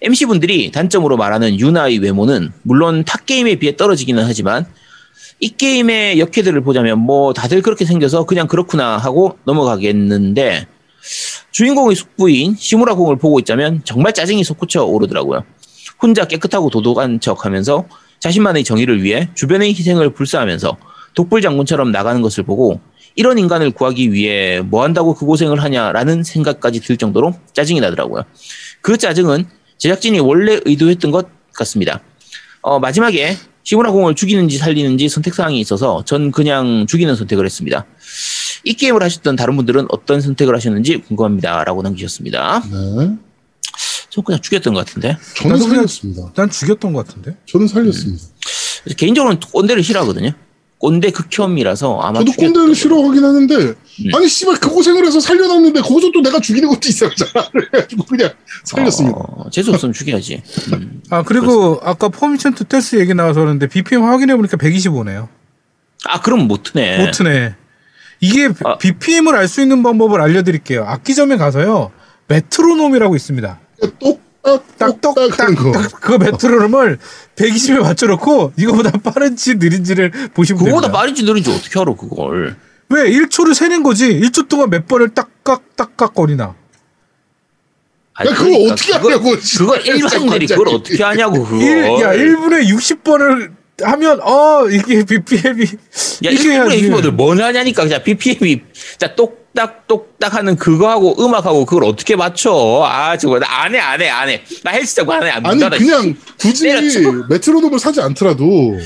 [0.00, 4.64] MC분들이 단점으로 말하는 유나의 외모는 물론 타 게임에 비해 떨어지기는 하지만
[5.38, 10.66] 이 게임의 여캐들을 보자면 뭐 다들 그렇게 생겨서 그냥 그렇구나 하고 넘어가겠는데
[11.50, 15.44] 주인공의 숙부인 시무라 공을 보고 있자면 정말 짜증이 솟구쳐 오르더라고요.
[16.00, 17.84] 혼자 깨끗하고 도덕한 척 하면서
[18.20, 20.76] 자신만의 정의를 위해 주변의 희생을 불사하면서
[21.14, 22.80] 독불 장군처럼 나가는 것을 보고
[23.16, 28.22] 이런 인간을 구하기 위해 뭐 한다고 그 고생을 하냐라는 생각까지 들 정도로 짜증이 나더라고요.
[28.80, 29.46] 그 짜증은
[29.78, 32.00] 제작진이 원래 의도했던 것 같습니다.
[32.62, 37.86] 어, 마지막에 시무라 공을 죽이는지 살리는지 선택사항이 있어서 전 그냥 죽이는 선택을 했습니다.
[38.64, 41.64] 이 게임을 하셨던 다른 분들은 어떤 선택을 하셨는지 궁금합니다.
[41.64, 42.62] 라고 남기셨습니다.
[42.70, 43.16] 네.
[44.10, 45.16] 저 그냥 죽였던 것 같은데.
[45.36, 46.32] 저는 살렸습니다.
[46.34, 47.36] 난 죽였던 것 같은데.
[47.46, 48.24] 저는 살렸습니다.
[48.96, 50.32] 개인적으로는 꼰대를 싫어하거든요.
[50.78, 52.74] 꼰대 극혐이라서 아마 저도 꼰대를.
[52.74, 53.74] 싫어하긴 하는데 음.
[54.14, 57.50] 아니 씨발 그 고생을 해서 살려놨는데 거기서 또 내가 죽이는 것도 이상하잖아.
[57.52, 58.30] 그래가지고 그냥
[58.64, 59.18] 살렸습니다.
[59.18, 60.42] 어, 재수 없으면 죽여야지.
[60.72, 61.02] 음.
[61.10, 65.28] 아 그리고 아까 Permission to Dance 얘기 나와서 그러는데 BPM 확인해 보니까 125네요.
[66.06, 67.04] 아, 그럼 못 트네.
[67.04, 67.54] 못 트네.
[68.20, 68.78] 이게 아.
[68.78, 70.84] BPM을 알 수 있는 방법을 알려드릴게요.
[70.84, 71.90] 악기점에 가서요.
[72.28, 73.60] 메트로놈이라고 있습니다.
[73.80, 75.72] 똑딱 똑딱 하는 거.
[75.72, 76.98] 딱딱딱딱 그 메트로놈을
[77.36, 80.98] 120에 맞춰놓고 이거보다 빠른지 느린지를 보시면 그거보다 됩니다.
[80.98, 82.56] 빠른지 느린지 어떻게 알아, 그걸.
[82.88, 84.08] 왜 1초를 세는 거지?
[84.20, 86.54] 1초 동안 몇 번을 딱깍 딱깍 거리나.
[88.20, 89.30] 야, 그걸 그러니까 어떻게 하냐고.
[89.58, 91.56] 그걸 일반인들이 그걸 어떻게 하냐고 그거.
[91.56, 93.50] 일, 야 1분에 60번을
[93.82, 96.82] 하면 어 이게 BPM이 야, 이렇게 일본의 해야지.
[96.84, 97.84] 유튜버들 뭘 하냐니까.
[97.84, 98.60] 그냥 BPM이,
[98.98, 102.82] 자, 똑 딱, 똑딱 하는 그거하고 음악하고 그걸 어떻게 맞춰.
[102.86, 104.42] 아, 저거, 나 안 해, 안 해, 안 해.
[104.62, 105.68] 나 헬스장 안 해, 안 아니 해.
[105.70, 107.00] 그냥 굳이 때려쳐.
[107.28, 108.78] 메트로놈을 사지 않더라도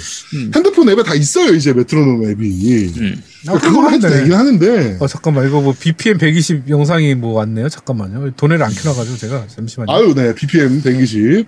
[0.55, 3.23] 핸드폰 앱에 다 있어요 이제 메트로놈 앱이 음.
[3.49, 4.21] 아, 그걸로 해도 하네.
[4.21, 7.69] 되긴 하는데 어 잠깐만 이거 뭐 BPM 120 영상이 뭐 왔네요.
[7.69, 8.31] 잠깐만요.
[8.33, 9.93] 도네를 안 켜놔가지고 제가 잠시만요.
[9.93, 11.47] 아유 네 BPM 120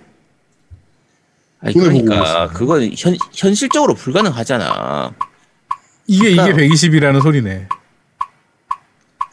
[1.59, 5.11] 아니, 그러니까, 그건 현, 현실적으로 불가능하잖아.
[6.05, 7.67] 이게 그러니까- 이게 120이라는 소리네.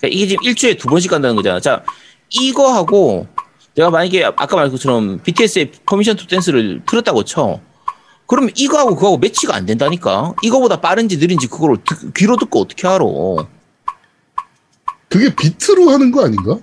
[0.04, 1.60] 그러니까 이게 지금 일주일에 두 번씩 간다는 거잖아.
[1.60, 1.82] 자,
[2.30, 3.26] 이거하고
[3.74, 7.60] 내가 만약에 아까 말한 것처럼 BTS의 Permission to Dance를 틀었다고 쳐.
[8.26, 10.34] 그러면 이거하고 그거하고 매치가 안 된다니까.
[10.42, 13.04] 이거보다 빠른지 느린지 그걸 듣- 귀로 듣고 어떻게 알아.
[15.08, 16.58] 그게 비트로 하는 거 아닌가?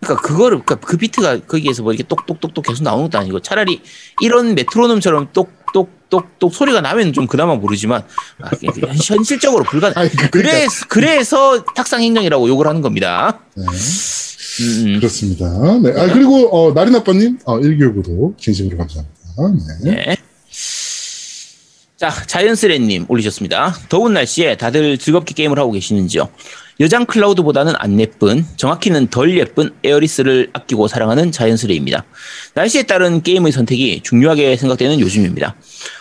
[0.00, 3.80] 그러니까 그거를 그러니까 그 비트가 거기에서 뭐 이렇게 똑똑똑똑 계속 나오는 것도 아니고 차라리
[4.20, 8.02] 이런 메트로놈처럼 똑 똑똑똑 소리가 나면 좀 그나마 모르지만
[8.40, 9.98] 아, 현- 현실적으로 불가능.
[9.98, 13.40] 아니, 그러니까- 그래서 그래서 탁상 행정이라고 욕을 하는 겁니다.
[13.56, 14.96] 네 음, 음.
[15.00, 15.44] 그렇습니다
[15.82, 15.90] 네.
[16.00, 19.90] 아 그리고 어, 나린 아빠님 어, 일개월구도 진심으로 감사합니다 네.
[20.06, 20.16] 네.
[21.96, 23.74] 자, 자연스레님 올리셨습니다.
[23.88, 26.28] 더운 날씨에 다들 즐겁게 게임을 하고 계시는지요?
[26.80, 32.04] 여장 클라우드보다는 안 예쁜, 정확히는 덜 예쁜 에어리스를 아끼고 사랑하는 자연스레입니다.
[32.54, 35.54] 날씨에 따른 게임의 선택이 중요하게 생각되는 요즘입니다.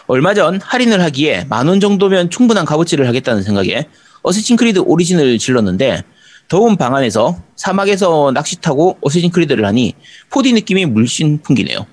[0.07, 3.85] 얼마 전 할인을 하기에 만 원 정도면 충분한 값어치를 하겠다는 생각에
[4.23, 6.03] Assassin Creed Origin을 질렀는데
[6.47, 9.93] 더운 방 안에서 사막에서 낙타 타고 Assassin Creed를 하니
[10.31, 11.85] 4D 느낌이 물씬 풍기네요.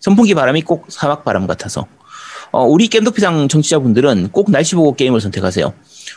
[0.00, 1.86] 선풍기 바람이 꼭 사막 바람 같아서.
[2.52, 5.72] 어, 우리 겜덕비상 청취자분들은 꼭 날씨 보고 게임을 선택하세요.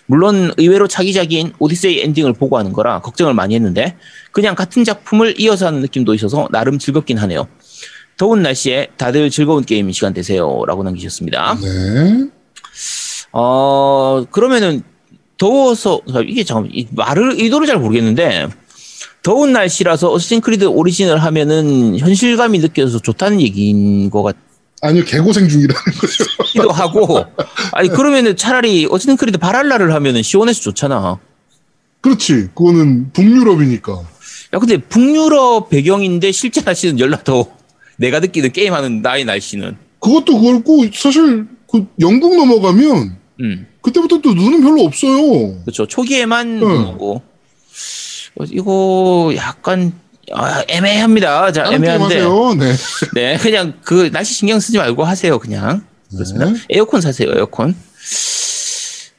[0.05, 3.97] 물론 의외로 차기작인 오디세이 엔딩을 보고 하는 거라 걱정을 많이 했는데
[4.31, 7.47] 그냥 같은 작품을 이어서 하는 느낌도 있어서 나름 즐겁긴 하네요.
[8.17, 10.63] 더운 날씨에 다들 즐거운 게임 시간 되세요.
[10.65, 11.57] 라고 남기셨습니다.
[11.61, 12.27] 네.
[13.31, 14.81] 어, 그러면은
[15.37, 18.47] 더워서, 이게 잠깐만, 이 말을, 의도를 잘 모르겠는데,
[19.21, 24.33] 더운 날씨라서 어쌔신 크리드 오리진을 하면은 현실감이 느껴져서 좋다는 얘기인 것아
[24.83, 27.25] 니요 개고생 중이라는 거죠 같기도 하고,
[27.73, 31.19] 아니, 그러면은 차라리 어쌔신 크리드 바랄라를 하면은 시원해서 좋잖아.
[32.01, 33.93] 그렇지 그거는 북유럽이니까
[34.53, 37.47] 야, 근데 북유럽 배경인데 실제 날씨는 열나 더
[37.97, 39.75] 내가 느끼는 게임하는 나의 날씨는.
[39.99, 45.85] 그것도 그렇고 사실 그 영국 넘어가면 음, 그때부터 또 눈은 별로 없어요 그렇죠.
[45.87, 46.87] 초기에만 응.
[46.89, 47.21] 오고.
[48.39, 49.93] 어, 이거 약간,
[50.33, 51.51] 아, 애매합니다.
[51.51, 52.15] 자, 애매한데.
[52.57, 52.73] 네.
[53.13, 55.83] 네, 그냥 그 날씨 신경 쓰지 말고 하세요, 그냥.
[56.11, 56.51] 그렇습니다.
[56.51, 56.57] 네.
[56.69, 57.75] 에어컨 사세요, 에어컨.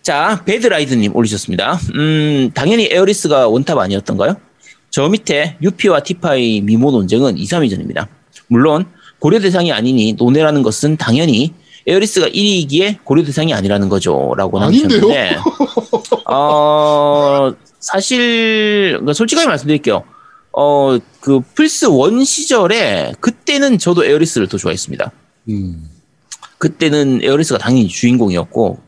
[0.02, 1.78] 자, 배드라이드님 올리셨습니다.
[1.94, 4.36] 음, 당연히 에어리스가 원탑 아니었던가요?
[4.90, 8.08] 저 밑에 유피와 티파의 미모 논쟁은 2, 3위 전입니다.
[8.48, 8.86] 물론,
[9.18, 11.52] 고려 대상이 아니니 논외라는 것은 당연히
[11.86, 14.34] 에어리스가 1위이기에 고려 대상이 아니라는 거죠.
[14.36, 14.58] 라고?
[14.60, 15.36] 남기셨는데,
[16.30, 20.04] 어, 사실, 그러니까 솔직하게 말씀드릴게요.
[20.60, 25.12] 어, 그 플스 1 시절에 그때는 저도 에어리스를 더 좋아했습니다.
[25.50, 25.88] 음.
[26.58, 28.80] 그때는 에어리스가 당연히 주인공이었고,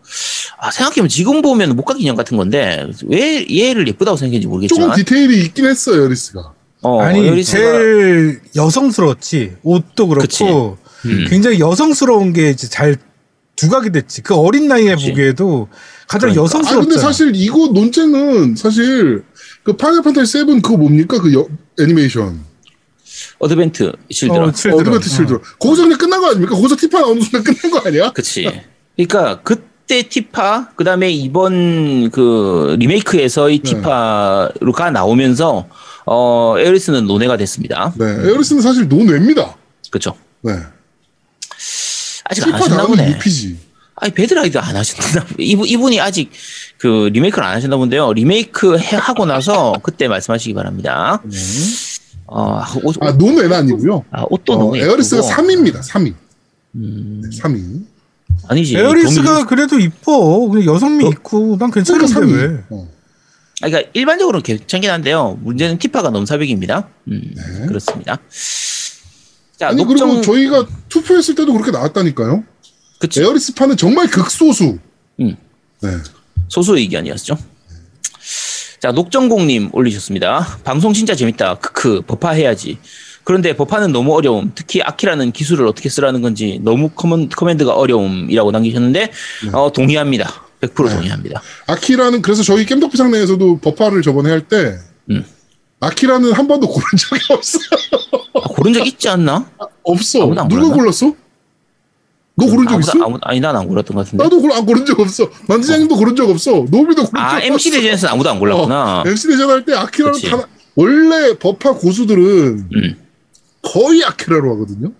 [0.58, 5.44] 아, 생각해보면 지금 보면 목각 인형 같은 건데, 왜 얘를 예쁘다고 생각했는지 조금 모르겠지만, 디테일이
[5.44, 6.52] 있긴 했어요 에리스가
[6.82, 10.44] 어, 아니 에어리스가, 제일 여성스러웠지 옷도 그렇고 그치.
[10.44, 11.26] 음.
[11.28, 12.96] 굉장히 여성스러운 게 이제 잘
[13.54, 15.10] 두각이 됐지 그 어린 나이에 그치.
[15.10, 15.68] 보기에도
[16.08, 16.40] 가장 그러니까.
[16.40, 16.80] 아 여성스럽잖아.
[16.80, 19.22] 근데 사실 이거 논쟁은 사실
[19.70, 21.46] 그 파이널 판타지 7 그거 뭡니까 그 여-
[21.80, 22.44] 애니메이션
[23.38, 24.48] 어드벤트 실드런.
[24.48, 24.80] 어, 칠드런.
[24.80, 26.54] 어드벤트 실드 거기서 그냥 끝난 거 아닙니까?
[26.56, 28.10] 거기서 티파 나오는 순간 끝난 거 아니야?
[28.12, 28.48] 그치.
[28.96, 33.62] 그러니까 그때 티파, 그 다음에 이번 그 리메이크에서의 네.
[33.70, 35.68] 티파가 나오면서,
[36.06, 37.92] 어, 에어리스는 논외가 됐습니다.
[37.96, 39.56] 네 에어리스는 사실 논외입니다
[39.90, 40.14] 그쵸.
[40.42, 40.52] 네
[42.24, 43.18] 아직 안 티파 하셨나 다음은 보네.
[44.01, 45.26] 아니 배드라이드 안 하셨나?
[45.38, 46.30] 이분 이분이 아직
[46.78, 48.12] 그 리메이크를 안 하셨나 본데요.
[48.14, 51.20] 리메이크 해 하고 나서 그때 말씀하시기 바랍니다.
[51.24, 51.36] 네.
[52.26, 55.34] 어, 옷, 아 논외는 아니고요 아, 옷도 어, 너무 에어리스가 예쁘고.
[55.42, 56.14] 3위입니다 3위
[56.76, 57.84] 음, 네, 3위
[58.48, 58.76] 아니지.
[58.76, 62.64] 에어리스가 도미- 그래도 이뻐 그냥 여성미 있고 난 그러니까 괜찮은데 3위 왜?
[62.70, 62.88] 어.
[63.62, 65.36] 아, 그러니까 일반적으로는 괜찮긴 한데요.
[65.42, 66.88] 문제는 티파가 넘사벽입니다.
[67.09, 67.66] 음, 네.
[67.66, 68.16] 그렇습니다.
[69.59, 72.44] 자, 아니 녹정 그리고 저희가 투표했을 때도 그렇게 나왔다니까요
[73.01, 73.20] 그치.
[73.22, 74.78] 에어리스파는 정말 극소수
[75.20, 75.36] 음.
[75.80, 75.90] 네.
[76.48, 77.36] 소수 의견이었죠.
[78.80, 80.59] 자, 녹정공님 올리셨습니다.
[80.64, 81.57] 방송 진짜 재밌다.
[81.57, 82.78] 크크, 버파 해야지.
[83.24, 84.53] 그런데 버파는 너무 어려움.
[84.55, 89.11] 특히 아키라는 기술을 어떻게 쓰라는 건지 너무 커먼, 커맨드가 어려움이라고 남기셨는데,
[89.53, 90.32] 어, 동의합니다.
[90.61, 90.94] 100% 네.
[90.94, 91.42] 동의합니다.
[91.66, 94.78] 아키라는 그래서 저희 겜덕비상 내에서도 버파를 저번에 할 때
[95.11, 95.24] 음.
[95.80, 97.62] 아키라는 한 번도 고른 적이 없어요.
[98.34, 99.51] 아, 고른 적 있지 않나?
[99.82, 100.22] 없어.
[100.24, 100.74] 아무도 안 누가?
[100.74, 101.14] 골랐어?
[102.41, 103.05] 너 고른 적 아무도, 있어?
[103.05, 104.24] 아무, 아니 난 안 골랐던 것 같은데.
[104.24, 105.30] 나도 골- 안 고른 적 없어.
[105.49, 106.51] 만지장님도 고른 적 없어.
[106.70, 107.47] 노비도 고른 적아 없어.
[107.47, 109.05] MC 대전에서는 아무도 안 골랐구나.
[109.07, 110.30] MC 대전 할 때 아키라는 그치.
[110.30, 112.97] 다 원래 버파 고수들은 음.
[113.62, 114.93] 거의 아키라로 하거든요.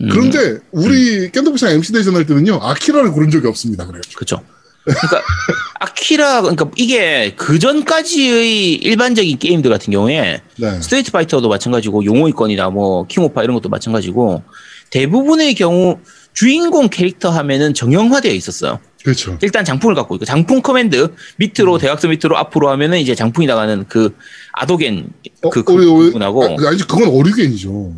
[0.00, 3.86] 음, 그런데 우리 깬더비상 MC 대전 할 때는요 아키라를 고른 적이 없습니다.
[3.86, 4.02] 그래요.
[4.14, 4.40] 그렇죠.
[4.84, 5.22] 그러니까
[5.80, 10.80] 아키라 그러니까 이게 그 전까지의 일반적인 게임들 같은 경우에 네.
[10.80, 14.42] 스트리트 파이터도 마찬가지고 용호의 권이나 뭐 킹오파 이런 것도 마찬가지고
[14.90, 15.98] 대부분의 경우
[16.32, 18.78] 주인공 캐릭터 하면은 정형화되어 있었어요.
[19.02, 19.38] 그렇죠.
[19.40, 24.14] 일단 장풍을 갖고 있고 장풍 커맨드 밑으로 대각선 밑으로 앞으로 하면은 이제 장풍이 나가는 그
[24.52, 25.10] 아도겐
[25.42, 27.94] 어, 그 어리- 어리- 부분하고 아, 아니지 그건 어류겐이죠.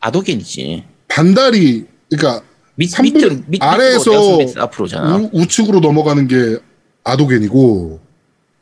[0.00, 0.84] 아도겐이지.
[1.08, 2.42] 반다리 그러니까
[2.76, 5.16] 밑 삼분- 밑으로 밑 아래에서 밑으로 앞으로잖아.
[5.16, 6.58] 우, 우측으로 넘어가는 게
[7.04, 8.00] 아도겐이고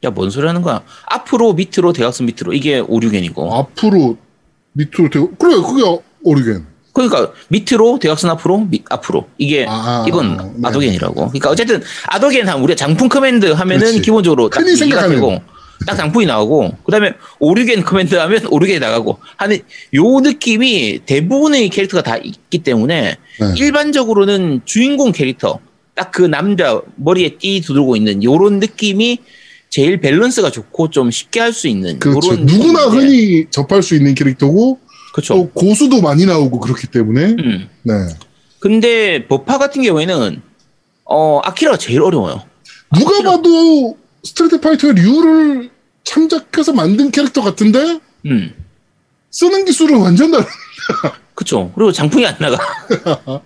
[0.03, 0.83] 야 뭔 소리 하는 거야?
[1.07, 3.55] 앞으로 밑으로 대각선 밑으로 이게 오류겐이고.
[3.55, 4.17] 앞으로
[4.73, 6.67] 밑으로 되고 그래 그게 어- 어류겐.
[7.09, 10.69] 그러니까 밑으로 대각선 앞으로 밑 앞으로 이게 아, 이건 네.
[10.69, 11.15] 아도겐이라고.
[11.15, 14.03] 그러니까 어쨌든 아도겐 하면 우리가 장풍 커맨드 하면은 그렇지.
[14.03, 15.09] 기본적으로 딱 얘기가.
[15.09, 15.41] 되고
[15.87, 19.59] 딱 장풍이 나오고 그다음에 오류겐 커맨드 하면 오류겐이 나가고 하는
[19.95, 23.55] 요 느낌이 대부분의 캐릭터가 다 있기 때문에 네.
[23.57, 25.59] 일반적으로는 주인공 캐릭터
[25.95, 29.19] 딱 그 남자 머리에 띠 두르고 있는 요런 느낌이
[29.69, 32.35] 제일 밸런스가 좋고 좀 쉽게 할 수 있는 그렇죠.
[32.37, 32.85] 누구나.
[32.87, 34.79] 흔히 접할 수 있는 캐릭터고
[35.13, 35.35] 그렇죠.
[35.35, 37.69] 또 고수도 많이 나오고 그렇기 때문에 음.
[37.83, 37.95] 네.
[38.59, 40.43] 근데 버파 같은 경우에는
[41.05, 42.43] 어 아키라가 제일 어려워요.
[42.97, 43.31] 누가 아키라.
[43.33, 45.71] 봐도 스트리트 파이터의 류를
[46.05, 48.55] 참작해서 만든 캐릭터 같은데 음.
[49.31, 50.45] 쓰는 기술은 완전 다른.
[51.35, 51.73] 그쵸.
[51.75, 52.59] 그리고 장풍이 안 나가.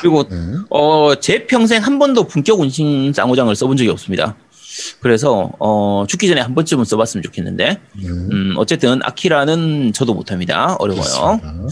[0.00, 0.36] 그리고, 네.
[0.70, 4.36] 어, 제 평생 한 번도 분격 운신 쌍호장을 써본 적이 없습니다.
[5.00, 8.08] 그래서, 어, 죽기 전에 한 번쯤은 써봤으면 좋겠는데, 네.
[8.08, 10.76] 음, 어쨌든, 아키라는 저도 못합니다.
[10.78, 11.40] 어려워요.
[11.40, 11.68] 그렇습니다.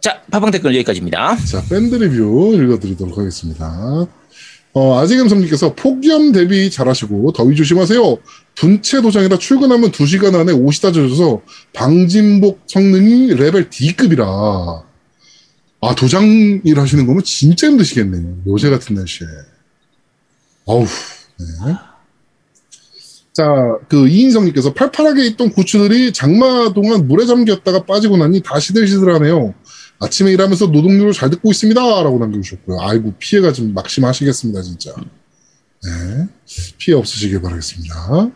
[0.00, 1.36] 자, 파방 댓글 여기까지입니다.
[1.44, 4.06] 자, 밴드 리뷰 읽어드리도록 하겠습니다.
[4.74, 8.18] 어, 아지겸성님께서 폭염 대비 잘하시고 더위 조심하세요.
[8.54, 11.40] 분체 도장이라 출근하면 2시간 안에 옷이 다 젖어서
[11.72, 14.24] 방진복 성능이 레벨 D급이라.
[15.80, 18.36] 아, 도장 일 하시는 거면 진짜 힘드시겠네요.
[18.46, 19.26] 요새 같은 날씨에.
[20.66, 20.86] 어우,
[21.38, 21.74] 네.
[23.32, 29.54] 자, 그 이인성님께서 팔팔하게 있던 고추들이 장마 동안 물에 잠겼다가 빠지고 나니 다 시들시들하네요.
[30.00, 31.80] 아침에 일하면서 노동요를 잘 듣고 있습니다.
[31.80, 32.80] 라고 남겨주셨고요.
[32.80, 34.92] 아이고, 피해가 좀 막심하시겠습니다, 진짜.
[35.84, 36.26] 네.
[36.78, 38.30] 피해 없으시길 바라겠습니다.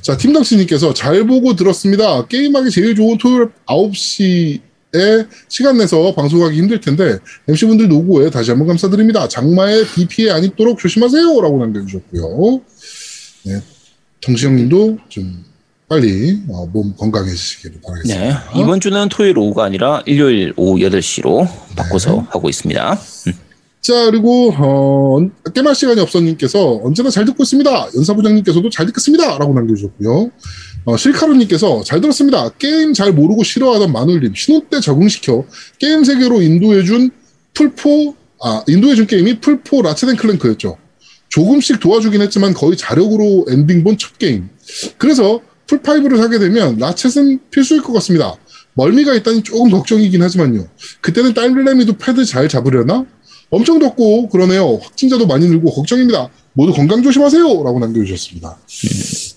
[0.00, 2.26] 자, 팀당씨님께서 잘 보고 들었습니다.
[2.26, 4.71] 게임하기 제일 좋은 토요일 9시에
[5.48, 7.18] 시간 내서 방송하기 힘들 텐데,
[7.48, 9.26] MC분들 노고에 다시 한번 감사드립니다.
[9.28, 11.40] 장마에 비 피해 안 입도록 조심하세요.
[11.40, 12.60] 라고 남겨주셨고요.
[13.44, 13.60] 네.
[14.20, 15.44] 정시영님도 좀
[15.88, 17.80] 빨리 어, 몸 건강해지시길 네.
[17.82, 18.50] 바라겠습니다.
[18.56, 22.98] 이번 주는 토요일 오후가 아니라 일요일 오후 8시로 바꿔서 하고 있습니다.
[23.82, 25.18] 자, 그리고, 어,
[25.52, 27.88] 겜할 시간이 없어님께서 언제나 잘 듣고 있습니다.
[27.96, 29.38] 연사부장님께서도 잘 듣겠습니다.
[29.38, 30.30] 라고 남겨주셨고요.
[30.84, 32.48] 어, 실카루님께서 잘 들었습니다.
[32.58, 35.44] 게임 잘 모르고 싫어하던 마눌님, 신혼 때 적응시켜
[35.78, 37.10] 게임 세계로 인도해준
[37.54, 40.76] 플포, 아, 인도해준 게임이 플포 라쳇 앤 클랭크였죠.
[41.28, 44.48] 조금씩 도와주긴 했지만 거의 자력으로 엔딩 본 첫 게임.
[44.98, 48.34] 그래서 플파이브를 사게 되면 라쳇은 필수일 것 같습니다.
[48.74, 50.66] 멀미가 있다니 조금 걱정이긴 하지만요.
[51.00, 53.06] 그때는 딸내미도 패드 잘 잡으려나?
[53.50, 54.78] 엄청 덥고 그러네요.
[54.82, 56.28] 확진자도 많이 늘고 걱정입니다.
[56.54, 57.42] 모두 건강 조심하세요.
[57.62, 58.58] 라고 남겨주셨습니다.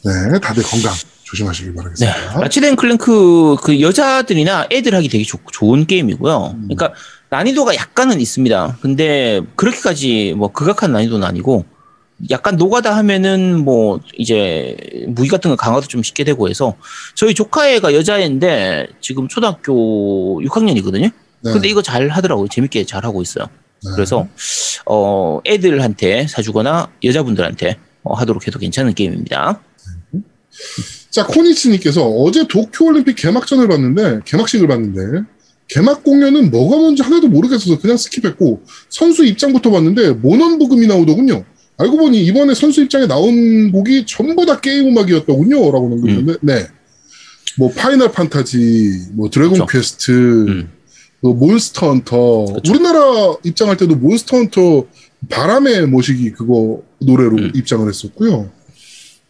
[0.06, 0.94] 네, 다들 건강
[1.26, 1.76] 조심하시길 네.
[1.76, 2.40] 바라겠습니다.
[2.40, 6.56] 라치덴 클랭크 그 여자들이나 애들 하기 되게 좋, 좋은 게임이고요.
[6.68, 6.94] 그러니까
[7.30, 8.78] 난이도가 약간은 있습니다.
[8.82, 11.66] 근데 그렇게까지 뭐 극악한 난이도는 아니고
[12.30, 16.76] 약간 노가다 하면은 뭐 이제 무기 같은 거 강화도 좀 쉽게 되고 해서
[17.16, 21.12] 저희 조카애가 여자애인데 지금 초등학교 6학년이거든요.
[21.42, 21.52] 네.
[21.52, 22.48] 근데 이거 잘 하더라고요.
[22.48, 23.48] 재밌게 잘 하고 있어요.
[23.84, 23.92] 네.
[23.96, 24.28] 그래서
[24.86, 29.60] 어 애들한테 사주거나 여자분들한테 어, 하도록 해도 괜찮은 게임입니다.
[31.16, 35.26] 자, 코니치님께서 어제 도쿄올림픽 개막전을 봤는데, 개막식을 봤는데,
[35.70, 38.60] 개막 공연은 뭐가 뭔지 하나도 모르겠어서 그냥 스킵했고,
[38.90, 41.46] 선수 입장부터 봤는데, 모넌 부금이 나오더군요.
[41.78, 45.72] 알고 보니 이번에 선수 입장에 나온 곡이 전부 다 게임 음악이었더군요.
[45.72, 46.68] 라고 남겼는데, 네.
[47.58, 49.68] 뭐, 파이널 판타지, 뭐, 드래곤 그렇죠.
[49.68, 50.70] 퀘스트, 음.
[51.22, 52.46] 그 몬스터 헌터.
[52.46, 52.74] 그렇죠.
[52.74, 54.86] 우리나라 입장할 때도 몬스터 헌터
[55.30, 57.52] 바람의 모시기 그거 노래로 음.
[57.56, 58.52] 입장을 했었고요.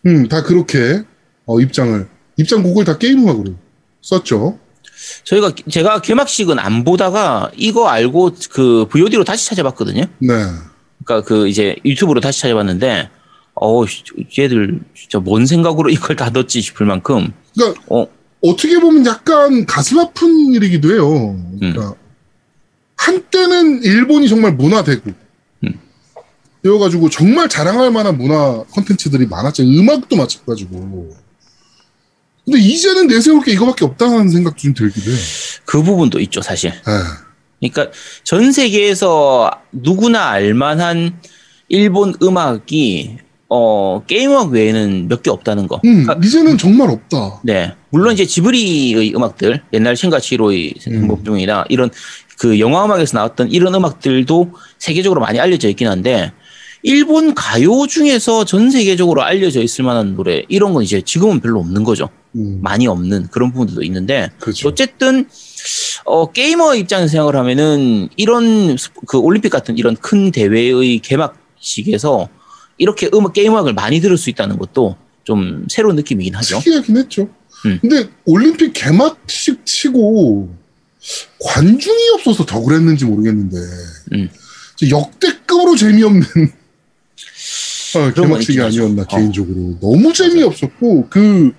[0.08, 1.04] 음, 다 그렇게
[1.46, 3.54] 어, 입장을 입장곡을 다 게임 음악으로
[4.02, 4.60] 썼죠.
[5.24, 10.06] 저희가 제가 개막식은 안 보다가 이거 알고 그 VOD로 다시 찾아봤거든요.
[10.20, 10.34] 네.
[11.04, 13.10] 그러니까 그 이제 유튜브로 다시 찾아봤는데
[13.62, 13.84] 어
[14.38, 18.08] 얘들 진짜 뭔 생각으로 이걸 다 넣었지 싶을 만큼 그러니까 어
[18.42, 21.40] 어떻게 보면 약간 가슴 아픈 일이기도 해요.
[21.60, 21.96] 그러니까
[22.98, 25.14] 한때는 일본이 정말 문화대국.
[25.64, 25.80] 음.
[26.64, 29.64] 되어가지고 정말 자랑할 만한 문화 콘텐츠들이 많았죠.
[29.64, 31.25] 음악도 마찬가지고.
[32.46, 35.20] 근데 이제는 내세울 게 이거밖에 없다는 생각도 좀 들기도 해요.
[35.66, 36.72] 그 부분도 있죠, 사실.
[36.72, 37.70] 예.
[37.70, 37.92] 그러니까
[38.24, 41.20] 전 세계에서 누구나 알만한
[41.70, 43.18] 일본 음악이
[43.50, 45.80] 어 게임음악 외에는 몇 개 없다는 거.
[45.86, 47.42] 음, 그러니까 이제는 정말 없다.
[47.44, 47.74] 네.
[47.90, 50.94] 물론 이제 지브리의 음악들, 옛날 신가치로의 음.
[50.94, 51.90] 행복중이나 이런
[52.38, 56.32] 그 영화 음악에서 나왔던 이런 음악들도 세계적으로 많이 알려져 있긴 한데
[56.90, 61.84] 일본 가요 중에서 전 세계적으로 알려져 있을 만한 노래 이런 건 이제 지금은 별로 없는
[61.84, 62.10] 거죠.
[62.36, 64.68] 음, 많이 없는 그런 부분들도 있는데 그렇죠.
[64.70, 65.28] 어쨌든
[66.06, 72.30] 어 게이머 입장에서 생각을 하면은 이런 스- 그 올림픽 같은 이런 큰 대회의 개막식에서
[72.78, 76.60] 이렇게 음악 게임 음악을 많이 들을 수 있다는 것도 좀 새로운 느낌이긴 하죠.
[76.60, 77.28] 특이하긴 했죠.
[77.66, 77.80] 음.
[77.82, 80.54] 근데 올림픽 개막식 치고
[81.42, 83.58] 관중이 없어서 더 그랬는지 모르겠는데
[84.14, 84.30] 음.
[84.88, 86.22] 역대급으로 재미없는
[88.00, 88.84] 어, 건 개막식이 있긴 하죠.
[88.84, 89.06] 아니었나 어.
[89.08, 91.54] 개인적으로 너무 재미없었고 그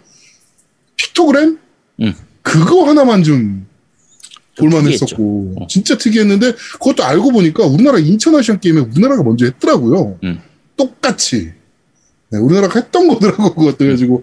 [0.97, 1.59] 픽토그램
[2.01, 2.15] 음.
[2.43, 3.67] 그거 하나만 좀좀
[4.59, 5.55] 볼만했었고.
[5.61, 5.67] 어.
[5.69, 10.19] 진짜 특이했는데 그것도 알고 보니까 우리나라 인천 아시안 게임에 우리나라가 먼저 했더라고요.
[10.23, 10.41] 음.
[10.77, 11.53] 똑같이
[12.31, 14.23] 네, 우리나라가 했던 거더라고 그것도 해가지고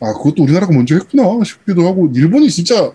[0.00, 2.92] 아 그것도 우리나라가 먼저 했구나 싶기도 하고 일본이 진짜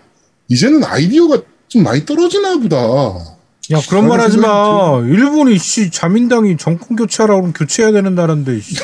[0.48, 3.35] 이제는 아이디어가 좀 많이 떨어지나 보다.
[3.72, 4.96] 야 그런 말 하지 마.
[5.00, 8.76] 생각이 일본이 씨 자민당이 정권 교체하라고 그러면 교체해야 되는 나라인데 씨.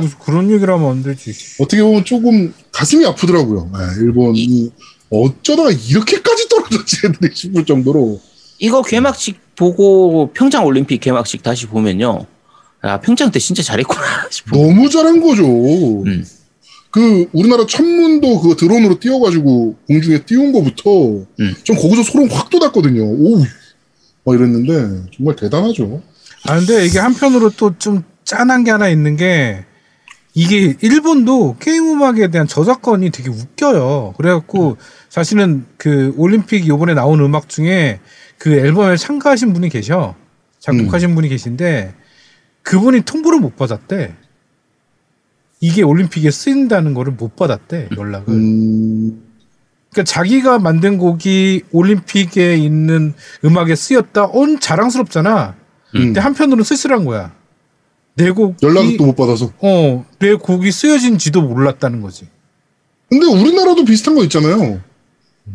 [0.00, 1.32] 무슨 그런 얘기를 하면 안 되지.
[1.32, 1.62] 씨.
[1.62, 3.70] 어떻게 보면 조금 가슴이 아프더라고요.
[3.72, 4.70] 네, 일본이
[5.10, 8.20] 어쩌다가 이렇게까지 떨어졌지 애들이 싶을 정도로
[8.60, 12.26] 이거 개막식 보고 평창 올림픽 개막식 다시 보면요.
[12.82, 14.00] 아, 평창 때 진짜 잘했구나
[14.30, 14.56] 싶어.
[14.56, 15.44] 너무 잘한 거죠.
[15.46, 16.24] 음.
[16.90, 20.90] 그 우리나라 천문도 그거 드론으로 띄워가지고 공중에 띄운 거부터
[21.40, 21.54] 음.
[21.64, 23.02] 좀 거기서 소름 확 돋았거든요.
[23.02, 23.42] 오
[24.24, 26.02] 우막 이랬는데 정말 대단하죠.
[26.46, 29.64] 아 근데 이게 한편으로 또 좀 짠한 게 하나 있는 게
[30.32, 34.14] 이게 일본도 게임 음악에 대한 저작권이 되게 웃겨요.
[34.16, 38.00] 그래갖고 사실은 그 올림픽 요번에 나온 음악 중에
[38.38, 40.14] 그 앨범에 참가하신 분이 계셔.
[40.58, 41.94] 작곡하신 분이 계신데
[42.62, 44.14] 그분이 통보를 못 받았대.
[45.60, 48.32] 이게 올림픽에 쓰인다는 거를 못 받았대 연락을.
[48.34, 49.23] 음,
[49.94, 53.14] 그러니까 자기가 만든 곡이 올림픽에 있는
[53.44, 54.26] 음악에 쓰였다.
[54.26, 55.54] 온 자랑스럽잖아.
[55.94, 56.00] 음.
[56.00, 57.32] 근데 한편으로는 쓸쓸한 거야.
[58.16, 59.52] 내 곡이 연락을 또 못 받아서.
[59.60, 62.26] 어, 내 곡이 쓰여진지도 몰랐다는 거지.
[63.08, 64.80] 근데 우리나라도 비슷한 거 있잖아요.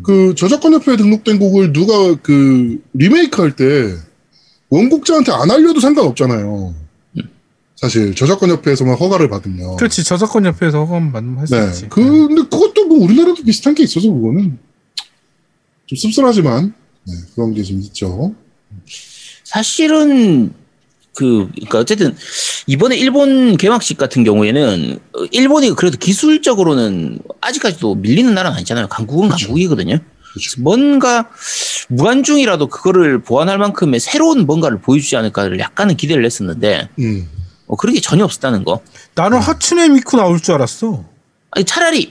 [0.02, 3.94] 그 저작권 협회에 등록된 곡을 누가 그 리메이크 할 때
[4.70, 6.74] 원곡자한테 안 알려도 상관없잖아요.
[7.76, 9.76] 사실 저작권 협회에서만 허가를 받으면.
[9.76, 11.66] 그렇지 저작권 협회에서 허가만 받으면 할수 네.
[11.66, 11.88] 있지.
[11.88, 14.58] 그, 근데 그것도 뭐 우리나라도 비슷한 게 있어서 그거는
[15.86, 16.74] 좀 씁쓸하지만
[17.06, 18.34] 네, 그런 게 좀 있죠.
[19.44, 20.52] 사실은
[21.14, 22.16] 그 그러니까 어쨌든
[22.66, 28.88] 이번에 일본 개막식 같은 경우에는 어, 일본이 그래도 기술적으로는 아직까지도 밀리는 나라는 아니잖아요.
[28.88, 29.46] 강국은 그렇죠.
[29.46, 29.98] 강국이거든요.
[30.32, 30.60] 그렇죠.
[30.62, 31.30] 뭔가
[31.90, 37.28] 무관중이라도 그거를 보완할 만큼의 새로운 뭔가를 보여주지 않을까를 약간은 기대를 했었는데 음.
[37.68, 38.80] 어, 그런 게 전혀 없었다는 거.
[39.14, 41.04] 나는 하츠네 미쿠 나올 줄 알았어.
[41.52, 42.10] 아니 차라리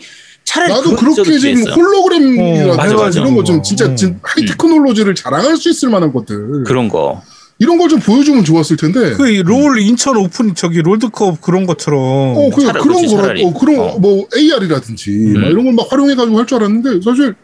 [0.49, 1.63] 차라리 나도 그렇게 지금.
[1.71, 3.19] 홀로그램이라든지 어, 맞아, 맞아.
[3.19, 3.93] 이런 거좀 어, 진짜 어.
[3.95, 7.21] 진- 하이 테크놀로지를 자랑할 수 있을 만한 것들 그런 거.
[7.59, 9.13] 이런 걸 좀 보여주면 좋았을 텐데.
[9.13, 13.45] 그롤 인천 오픈 저기 롤드컵 그런 것처럼 어, 그, 차라리 그런 그렇지, 거, 차라리.
[13.45, 13.97] 어, 그런, 어.
[13.99, 15.35] 뭐, AR이라든지, 음.
[15.43, 17.35] 이런 걸 막 활용해가지고 할 줄 알았는데, 사실,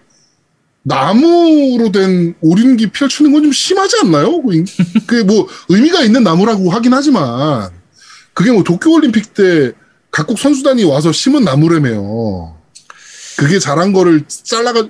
[0.84, 4.42] 나무로 된 오륜기 펼치는 건 좀 심하지 않나요?
[5.06, 7.70] 그 뭐, 의미가 있는 나무라고 하긴 하지만,
[8.34, 9.74] 그게 뭐 도쿄올림픽 때
[10.12, 12.56] 각국 선수단이 와서 심은 나무라며요.
[13.38, 14.88] 그게 잘한 거를 잘라가,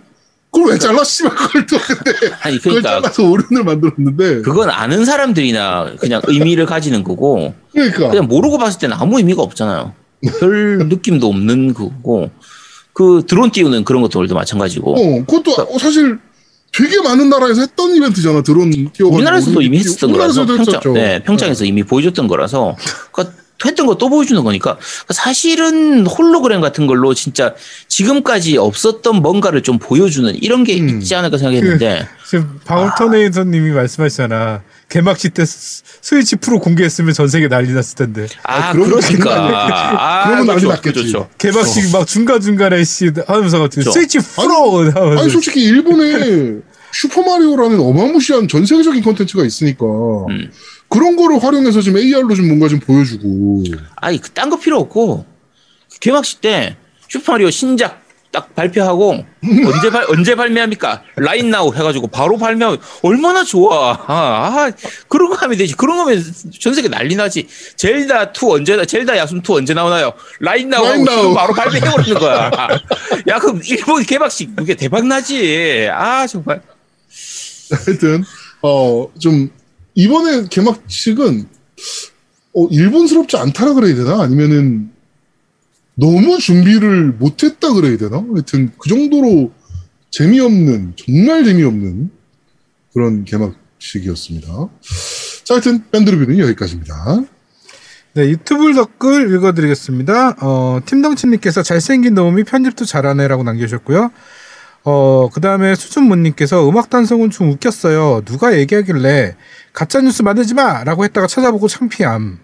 [0.52, 2.12] 그걸 왜 잘라, 씨발, 그걸 또 근데.
[2.42, 4.42] 아니 그걸 그러니까 잘라서 오륜을 만들었는데.
[4.42, 8.10] 그건 아는 사람들이나 그냥 의미를 가지는 거고 그러니까.
[8.10, 9.94] 그냥 모르고 봤을 때는 아무 의미가 없잖아요.
[10.40, 12.30] 별 느낌도 없는 그거고
[12.94, 16.18] 그 드론 띄우는 그런 것들도 마찬가지고 어, 그것도 어, 사실
[16.72, 18.42] 되게 많은 나라에서 했던 이벤트잖아.
[18.42, 20.94] 드론 띄워 우리나라에서도 이미 했었던 거라서 우리나라에서도 평창, 했었죠.
[20.94, 22.76] 네, 평창에서 이미 보여줬던 거라서
[23.12, 24.78] 그러니까 했던 거 또 보여주는 거니까
[25.10, 27.54] 사실은 홀로그램 같은 걸로 진짜
[27.88, 30.90] 지금까지 없었던 뭔가를 좀 보여주는 이런 게 음.
[31.02, 34.62] 있지 않을까 생각했는데 지금 방울터네이터님이 말씀하시잖아.
[34.90, 38.28] 개막식 때 스- 스위치 프로 공개했으면 전 세계 난리 났을 텐데.
[38.44, 41.00] 아, 아, 그러니까 아, 그러면 난리 그렇죠, 났겠지.
[41.12, 41.30] 그렇죠.
[41.38, 43.92] 개막식 막 중간 중간에 씨 하면서 같은 그렇죠.
[43.92, 46.60] 스위치 프로 하면서 아니 솔직히 일본에
[46.94, 49.86] 슈퍼마리오라는 어마무시한 전 세계적인 컨텐츠가 있으니까
[50.30, 50.52] 음.
[50.90, 53.64] 그런 거를 활용해서 좀 AR로 좀 뭔가 좀 보여주고
[53.98, 55.26] 아니 그딴 거 필요 없고
[56.00, 56.78] 개막식 때
[57.10, 59.24] 슈퍼마리오 신작 딱 발표하고
[59.66, 61.04] 언제 발 언제 발매합니까?
[61.16, 63.94] 라인 나우 해가지고 바로 발매하면 얼마나 좋아.
[63.94, 64.14] 아,
[64.68, 64.72] 아,
[65.08, 65.74] 그런 거 하면 되지.
[65.76, 66.22] 그런 거면
[66.60, 67.48] 전 세계 난리 나지.
[67.78, 70.12] 젤다 2 언제 젤다 야숨 2 언제 나오나요?
[70.42, 71.18] 라인 나우 하고 라인.
[71.18, 72.52] 지금 바로 발매해버리는 거야.
[73.30, 75.88] 야 그럼 일본 개막식 그게 대박 나지.
[75.94, 76.62] 아 정말.
[77.88, 78.24] 하여튼
[78.62, 79.50] 어 좀
[79.96, 81.48] 이번에 개막식은
[82.54, 84.92] 어 일본스럽지 않다라 그래야 되나 아니면은
[85.96, 89.52] 너무 준비를 못했다 그래야 되나 하여튼 그 정도로
[90.12, 92.10] 재미없는 정말 재미없는
[92.94, 94.48] 그런 개막식이었습니다.
[95.44, 97.24] 자 하여튼 밴드 리뷰는 여기까지입니다.
[98.14, 100.38] 네, 유튜브 댓글 읽어드리겠습니다.
[100.42, 104.10] 어, 팀덩치님께서 잘생긴 놈이 편집도 잘하네라고 남겨주셨고요.
[104.86, 108.22] 어, 그 다음에 수준문님께서 음악 단성은 좀 웃겼어요.
[108.24, 109.36] 누가 얘기하길래
[109.76, 110.84] 가짜 뉴스 만들지 마!
[110.84, 112.40] 라고 했다가 찾아보고 창피함.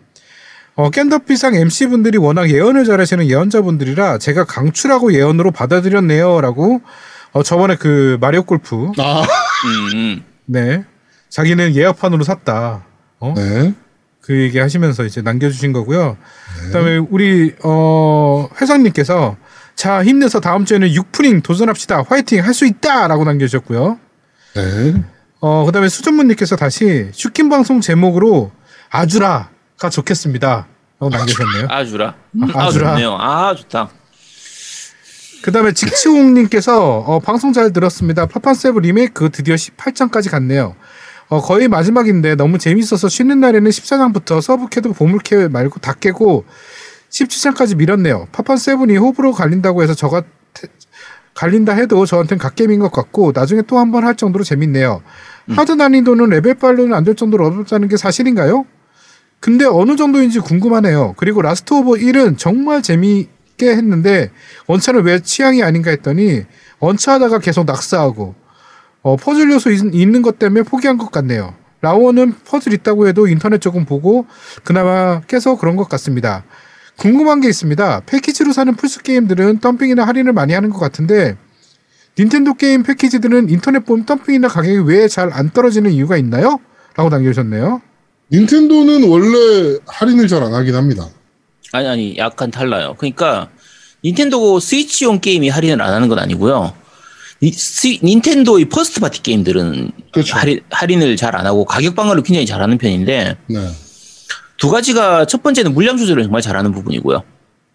[0.75, 6.41] 어, 깬더피상 MC분들이 워낙 예언을 잘하시는 예언자분들이라 제가 강추라고 예언으로 받아들였네요.
[6.41, 6.81] 라고,
[7.31, 10.23] 어, 저번에 그 마리오 골프, 아, 음, 음.
[10.45, 10.83] 네.
[11.29, 12.85] 자기는 예약판으로 샀다.
[13.19, 13.33] 어?
[13.35, 13.73] 네.
[14.21, 16.17] 그 얘기 하시면서 이제 남겨주신 거고요.
[16.65, 19.35] 그다음에 우리 어 회장님께서
[19.75, 22.03] 자 힘내서 다음 주에는 6프링 도전합시다.
[22.07, 23.97] 화이팅 할 수 있다 라고 남겨주셨고요.
[24.55, 25.03] 네.
[25.41, 28.51] 어 그 다음에 수전문님께서 다시 슈킨 방송 제목으로
[28.89, 30.67] 아주라가 좋겠습니다.
[30.99, 31.67] 라고 남겨주셨네요.
[31.71, 32.07] 아주라.
[32.09, 32.95] 아, 아, 아주라.
[33.19, 33.89] 아 좋다.
[35.41, 38.27] 그 다음에 직치홍님께서 어, 방송 잘 들었습니다.
[38.27, 40.75] 파판세븐 리메이크 드디어 18장까지 갔네요.
[41.29, 46.45] 어, 거의 마지막인데 너무 재밌어서 쉬는 날에는 14장부터 서브퀘도 보물퀘 말고 다 깨고
[47.09, 48.27] 17장까지 밀었네요.
[48.31, 50.21] 파판세븐이 호불호 갈린다고 해서 저가
[51.33, 55.01] 갈린다 해도 저한텐 갓게임인 것 같고 나중에 또 한 번 할 정도로 재밌네요.
[55.49, 58.65] hard 난이도는 레벨 빨로는 안 될 정도로 어렵다는 게 사실인가요?
[59.39, 61.15] 근데 어느 정도인지 궁금하네요.
[61.17, 64.29] 그리고 Last of Us 1은 정말 재미있게 했는데
[64.67, 66.43] 언차는 왜 취향이 아닌가 했더니
[66.79, 68.35] 언차하다가 계속 낙사하고
[69.01, 71.55] 어, 퍼즐 요소 있, 있는 것 때문에 포기한 것 같네요.
[71.81, 74.27] 라오는 퍼즐 있다고 해도 인터넷 조금 보고
[74.63, 76.43] 그나마 깨서 그런 것 같습니다.
[76.97, 78.01] 궁금한 게 있습니다.
[78.05, 81.35] 패키지로 사는 플스 게임들은 덤핑이나 할인을 많이 하는 것 같은데
[82.19, 86.59] 닌텐도 게임 패키지들은 인터넷 보면 덤핑이나 가격이 왜 잘 안 떨어지는 이유가 있나요?
[86.95, 87.81] 라고 남겨주셨네요.
[88.31, 91.07] 닌텐도는 원래 할인을 잘 안 하긴 합니다.
[91.73, 92.95] 아니 아니 약간 달라요.
[92.97, 93.49] 그러니까
[94.03, 96.73] 닌텐도 스위치용 게임이 할인을 안 하는 건 아니고요.
[97.43, 100.37] 니, 스, 닌텐도의 first party 게임들은 그렇죠.
[100.37, 103.71] 할인, 할인 을 잘 안 하고 가격 방어를 굉장히 잘하는 편인데 네.
[104.57, 107.23] 두 가지가 첫 번째는 물량 조절을 정말 잘하는 부분이고요.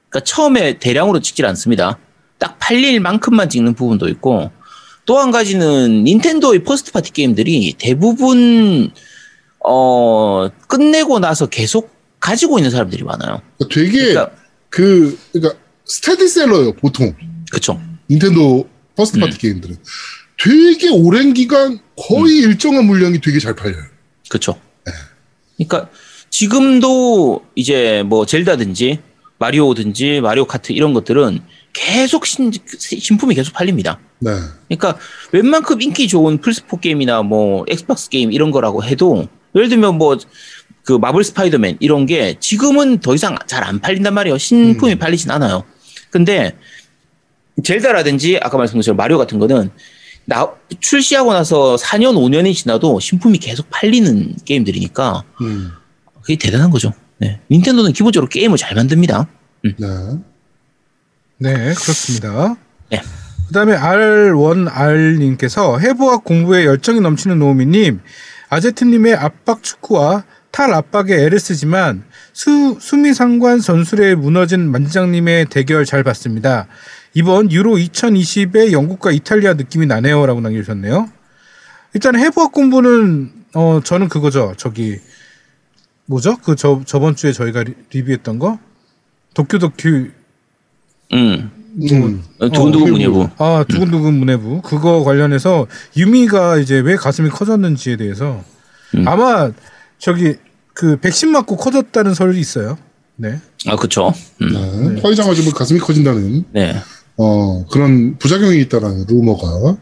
[0.08, 1.98] 그러니까 처음에 대량으로 찍질 않습니다.
[2.38, 4.50] 딱 팔릴 만큼만 찍는 부분도 있고
[5.06, 8.90] 또 한 가지는 닌텐도의 first party 게임들이 대부분
[9.64, 13.40] 어 끝내고 나서 계속 가지고 있는 사람들이 많아요.
[13.58, 14.30] 그러니까 되게 그러니까
[14.68, 17.14] 그 그러니까 스테디셀러요 보통
[17.52, 17.80] 그쵸.
[18.10, 19.38] 닌텐도 first party 음.
[19.38, 19.76] 게임들은
[20.38, 23.82] 되게 오랜 기간 거의 일정한 물량이 되게 잘 팔려요.
[24.28, 24.58] 그쵸.
[25.56, 25.88] 그러니까
[26.30, 29.00] 지금도 이제 뭐 젤다든지
[29.38, 31.40] 마리오든지 마리오 카트 이런 것들은
[31.76, 33.98] 계속 신, 신품이 계속 팔립니다.
[34.18, 34.30] 네.
[34.68, 34.98] 그러니까
[35.32, 40.16] 웬만큼 인기 좋은 플스4 게임이나 뭐 엑스박스 게임 이런 거라고 해도 예를 들면 뭐
[40.86, 44.38] 그 마블 스파이더맨 이런 게 지금은 더 이상 잘 안 팔린단 말이에요.
[44.38, 44.98] 신품이 음.
[44.98, 45.64] 팔리진 않아요.
[46.10, 46.56] 근데
[47.64, 49.70] 젤다라든지 아까 말씀드린 것처럼 마리오 같은 거는
[50.26, 50.48] 나,
[50.80, 55.72] 출시하고 나서 4년, 5년이 지나도 신품이 계속 팔리는 게임들이니까 음.
[56.20, 56.92] 그게 대단한 거죠.
[57.18, 57.40] 네.
[57.50, 59.28] 닌텐도는 기본적으로 게임을 잘 만듭니다.
[59.64, 59.74] 네.
[61.38, 62.56] 네, 그렇습니다.
[62.90, 63.02] 네.
[63.46, 68.00] 그 다음에 R1R님께서 해부학 공부에 열정이 넘치는 노우미님,
[68.48, 76.68] 아제트님의 압박 축구와 탈 압박의 LS지만 수, 수미 상관 전술에 무너진 만지장님의 대결 잘 봤습니다.
[77.12, 80.24] 이번 유로 2020의 영국과 이탈리아 느낌이 나네요.
[80.24, 81.10] 라고 남겨주셨네요.
[81.94, 84.54] 일단 해부학 공부는, 어, 저는 그거죠.
[84.56, 84.98] 저기,
[86.06, 86.38] 뭐죠?
[86.38, 88.58] 그 저, 저번 주에 저희가 리, 리뷰했던 거?
[89.34, 90.06] 도쿄 도쿄
[91.12, 91.50] 음.
[91.78, 92.22] 음.
[92.40, 93.28] 두근두근 어, 문예부.
[93.38, 98.42] 아 두근두근 문해부 그거 관련해서 유미가 이제 왜 가슴이 커졌는지에 대해서
[98.94, 99.06] 음.
[99.06, 99.50] 아마
[99.98, 100.36] 저기
[100.72, 102.78] 그 백신 맞고 커졌다는 설이 있어요.
[103.16, 103.40] 네.
[103.66, 104.12] 아, 그쵸.
[104.42, 104.94] 음.
[104.94, 105.02] 네.
[105.02, 106.76] 화이장 맞으면 가슴이 커진다는 네.
[107.16, 109.76] 어 그런 부작용이 있다라는 루머가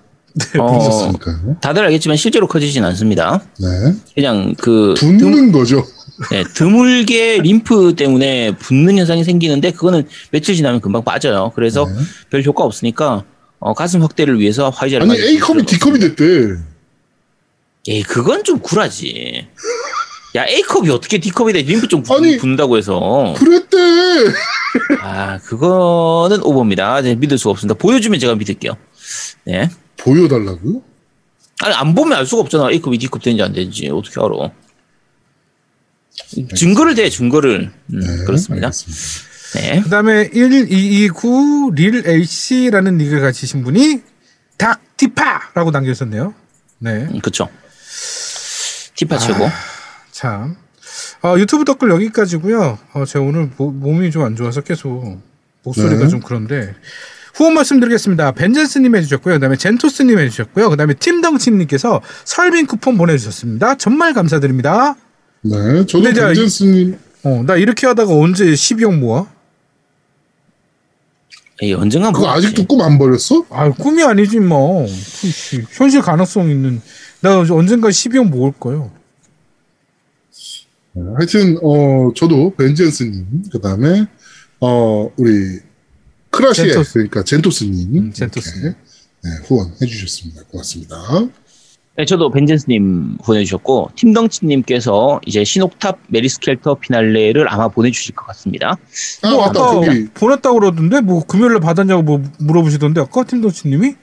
[0.59, 1.57] 어, 있었으니까요.
[1.61, 3.43] 다들 알겠지만 실제로 커지진 않습니다.
[3.59, 3.95] 네.
[4.14, 5.85] 그냥 그 붓는 거죠.
[6.30, 11.53] 네, 드물게 림프 때문에 붓는 현상이 생기는데 그거는 며칠 지나면 금방 빠져요.
[11.55, 11.93] 그래서 네.
[12.30, 13.24] 별 효과 없으니까
[13.59, 16.57] 어, 가슴 확대를 위해서 화이자를 아니 A 컵이 D 컵이 됐대.
[17.87, 19.47] 예, 그건 좀 굴하지.
[20.37, 21.62] 야, A컵이 어떻게 D컵이 돼?
[21.62, 23.35] 림프 좀 붓는다고 해서.
[23.37, 23.76] 그랬대.
[25.01, 27.03] 아, 그거는 오버입니다.
[27.03, 27.78] 네, 믿을 수가 없습니다.
[27.78, 28.72] 보여주면 제가 믿을게요.
[29.45, 29.68] 네.
[29.97, 30.83] 보여달라고요?
[31.61, 32.71] 아니, 안 보면 알 수가 없잖아.
[32.71, 33.89] A급이 D급 되는지 안 되는지.
[33.91, 34.51] 어떻게 알아.
[36.55, 37.73] 증거를 대, 증거를.
[37.93, 38.67] 음, 네, 그렇습니다.
[38.69, 39.25] 알겠습니다.
[39.55, 39.81] 네.
[39.83, 44.03] 그 다음에 1229릴 A씨라는 닉을 가지신 분이
[44.59, 46.35] 닥티파라고 남겨주셨네요.
[46.81, 46.91] 네.
[47.11, 47.49] 음, 그쵸.
[48.97, 49.49] 티파 최고.
[50.11, 50.57] 참.
[51.23, 52.79] 어, 유튜브 댓글 여기까지고요.
[52.93, 55.21] 어, 제가 오늘 모- 몸이 좀 안 좋아서 계속
[55.63, 56.09] 목소리가 네.
[56.09, 56.75] 좀 그런데
[57.35, 58.32] 후원 말씀드리겠습니다.
[58.32, 59.35] 벤젠스님 해주셨고요.
[59.35, 60.70] 그다음에 젠토스님 해주셨고요.
[60.70, 63.76] 그다음에 팀덩치님께서 설빙 쿠폰 보내주셨습니다.
[63.76, 64.95] 정말 감사드립니다.
[65.43, 69.26] 네, 저도 벤젠스님 어, 나 이렇게 하다가 언제 12억 모아?
[71.62, 72.47] 에이, 언젠가 그거 모르겠지.
[72.49, 73.45] 아직도 꿈 안 버렸어?
[73.51, 74.87] 아, 꿈이 아니지 뭐.
[74.87, 76.80] 씨, 현실 가능성 있는.
[77.20, 78.91] 나 언젠가 12억 모을 거예요.
[80.93, 84.07] 네, 하여튼 어 저도 벤젠스님 그다음에
[84.61, 85.59] 어 우리
[86.37, 86.93] 크라시에 젠토스.
[86.95, 88.74] 그러니까 젠토스님 음, 젠토스.
[89.24, 90.43] 네, 후원해 주셨습니다.
[90.51, 90.97] 고맙습니다.
[91.97, 98.76] 네, 저도 벤젠스님 보내주셨고, 팀덩치님께서 이제 신옥탑 메리스켈터 피날레를 아마 보내주실 것 같습니다.
[99.22, 103.95] 아 뭐 맞다 아까 거기 보냈다고 그러던데 뭐 금요일에 받았냐고 뭐 물어보시던데 아까 팀덩치님이?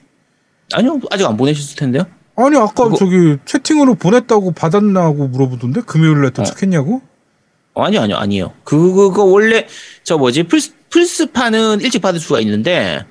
[0.72, 2.06] 아니요, 아직 안 보내셨을 텐데요.
[2.34, 7.02] 아니 아까 그거- 저기 채팅으로 보냈다고 받았냐고 물어보던데 금요일에 도착했냐고?
[7.74, 8.52] 어, 아니요, 아니요, 아니에요.
[8.64, 9.66] 그거 원래,
[10.02, 13.04] 저 뭐지, 플스, 플스판은 일찍 받을 수가 있는데,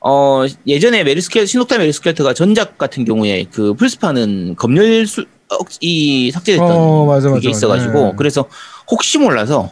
[0.00, 5.22] 어, 예전에 메리스켈, 신옥탑 메리스켈터가 전작 같은 경우에 그 플스판은 검열 수,
[5.52, 8.06] 어, 이 삭제됐던 어, 맞아, 그게 맞아, 있어가지고, 맞아.
[8.08, 8.12] 네.
[8.16, 8.46] 그래서
[8.90, 9.70] 혹시 몰라서,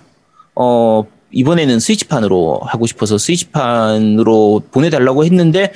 [0.55, 5.73] 어, 이번에는 스위치판으로 하고 싶어서 스위치판으로 보내달라고 했는데,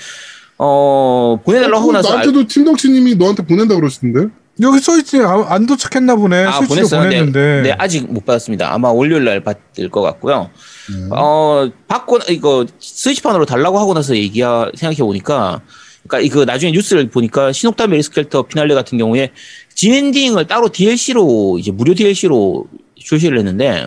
[0.59, 2.09] 어, 보내달라고 하고 나서.
[2.11, 4.27] 알- 나한테도 팀덩치님이 너한테 보낸다 그러시던데.
[4.61, 7.03] 여기 써있지 아, 안 도착했나 보네 아, 보냈어요.
[7.03, 8.73] 네, 보냈는데 네, 아직 못 받았습니다.
[8.75, 10.51] 아마 월요일 날 받을 것 같고요.
[10.93, 11.09] 네.
[11.11, 15.61] 어, 받고, 이거, 스위치판으로 달라고 하고 나서 얘기야, 생각해 보니까,
[16.03, 19.31] 그니까, 이거 나중에 뉴스를 보니까, 신옥탑 메리스켈터 피날레 같은 경우에,
[19.75, 22.67] 진엔딩을 따로 DLC로, 이제 무료 DLC로
[22.97, 23.87] 출시를 했는데,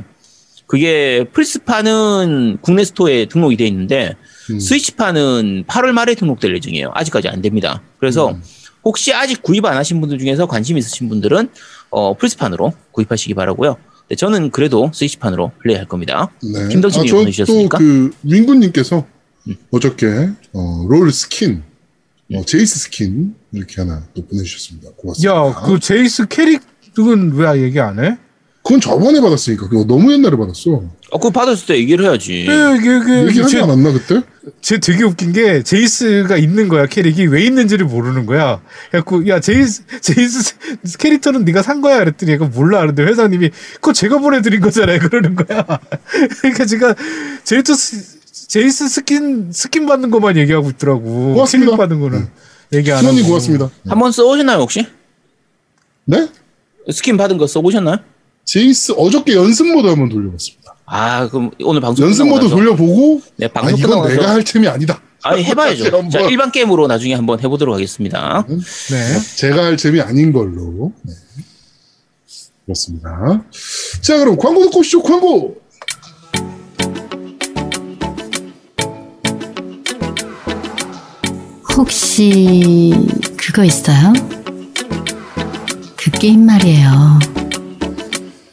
[0.68, 4.16] 그게 플스판은 국내 스토어에 등록이 돼 있는데,
[4.52, 4.60] 음.
[4.60, 6.92] 스위치판은 8월 말에 등록될 예정이에요.
[6.94, 7.82] 아직까지 안 됩니다.
[8.00, 8.42] 그래서, 음.
[8.84, 11.50] 혹시 아직 구입 안 하신 분들 중에서 관심 있으신 분들은,
[11.90, 13.78] 어, 플스판으로 구입하시기 바라고요
[14.12, 16.30] 네, 저는 그래도 스위치판으로 플레이할 겁니다.
[16.44, 16.68] 네.
[16.68, 17.78] 팀덩치님이 아, 보내주셨으니까?
[17.78, 19.08] 저또그 윙구님께서
[19.72, 21.64] 어저께 어, 롤 스킨,
[22.34, 24.90] 어, 제이스 스킨 이렇게 하나 또 보내주셨습니다.
[24.98, 25.34] 고맙습니다.
[25.34, 28.18] 야 그 제이스 캐릭은 왜 얘기 안 해?
[28.64, 30.72] 그건 저번에 받았으니까 그거 너무 옛날에 받았어.
[31.10, 32.46] 어, 그거 받았을 때 얘기를 해야지.
[32.48, 34.22] 예, 이게 이게 얘기하지 제, 않았나 그때?
[34.62, 38.62] 제 되게 웃긴 게 제이스가 있는 거야 캐릭이 왜 있는지를 모르는 거야.
[38.92, 40.54] 그래갖고 야 제이스 제이스
[41.00, 45.66] 캐릭터는 네가 산 거야 그랬더니 얘가 몰라 그런데 회장님이 그거 제가 보내드린 거잖아요 그러는 거야.
[46.42, 46.96] 그러니까 제가
[47.44, 51.02] 제이스 제이스 skin skin 받는 것만 얘기하고 있더라고.
[51.34, 51.72] 고맙습니다.
[51.72, 52.28] 캐릭 받는 거는
[52.74, 53.08] 얘기 안 하고.
[53.08, 53.70] 수원님 고맙습니다.
[53.90, 54.86] 한 번 써보셨나요, 혹시?
[56.06, 56.28] 네?
[56.92, 57.98] 스킨 받은 거 써보셨나요?
[58.46, 60.76] 제이스 어저께 연습 모드 한번 돌려봤습니다.
[60.86, 64.44] 아, 그럼 오늘 방송 연습 모드 나서- 돌려보고 네, 아 방송 이건 끝나고 내가 할
[64.44, 65.02] 챔이 아니다.
[65.24, 65.86] 아니 해봐야죠.
[66.10, 68.46] 자, 일반 게임으로 나중에 한번 해보도록 하겠습니다.
[68.48, 69.20] 네.
[69.38, 70.92] 제가 할 챔이 아닌 걸로.
[71.04, 71.14] 네.
[72.66, 73.44] 그렇습니다.
[74.02, 75.02] 자 그럼 광고 듣고 오시죠.
[75.04, 75.62] 광고.
[81.78, 82.94] 혹시
[83.38, 84.14] 그거 있어요?
[85.96, 87.20] 그 게임 말이에요.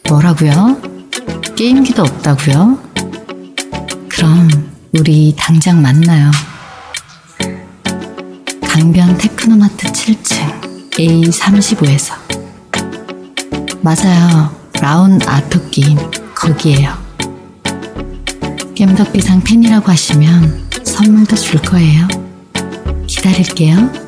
[0.09, 0.81] 뭐라고요?
[1.55, 2.79] 게임기도 없다고요?
[4.09, 4.49] 그럼
[4.93, 6.31] 우리 당장 만나요.
[8.63, 12.15] 강변 테크노마트 7층 A35에서
[13.83, 14.51] 맞아요.
[14.81, 15.99] 라운 아토 게임
[16.35, 16.97] 거기에요.
[18.75, 22.09] 겜덕비상 팬이라고 하시면 선물도 줄 거예요.
[23.07, 24.08] 기다릴게요.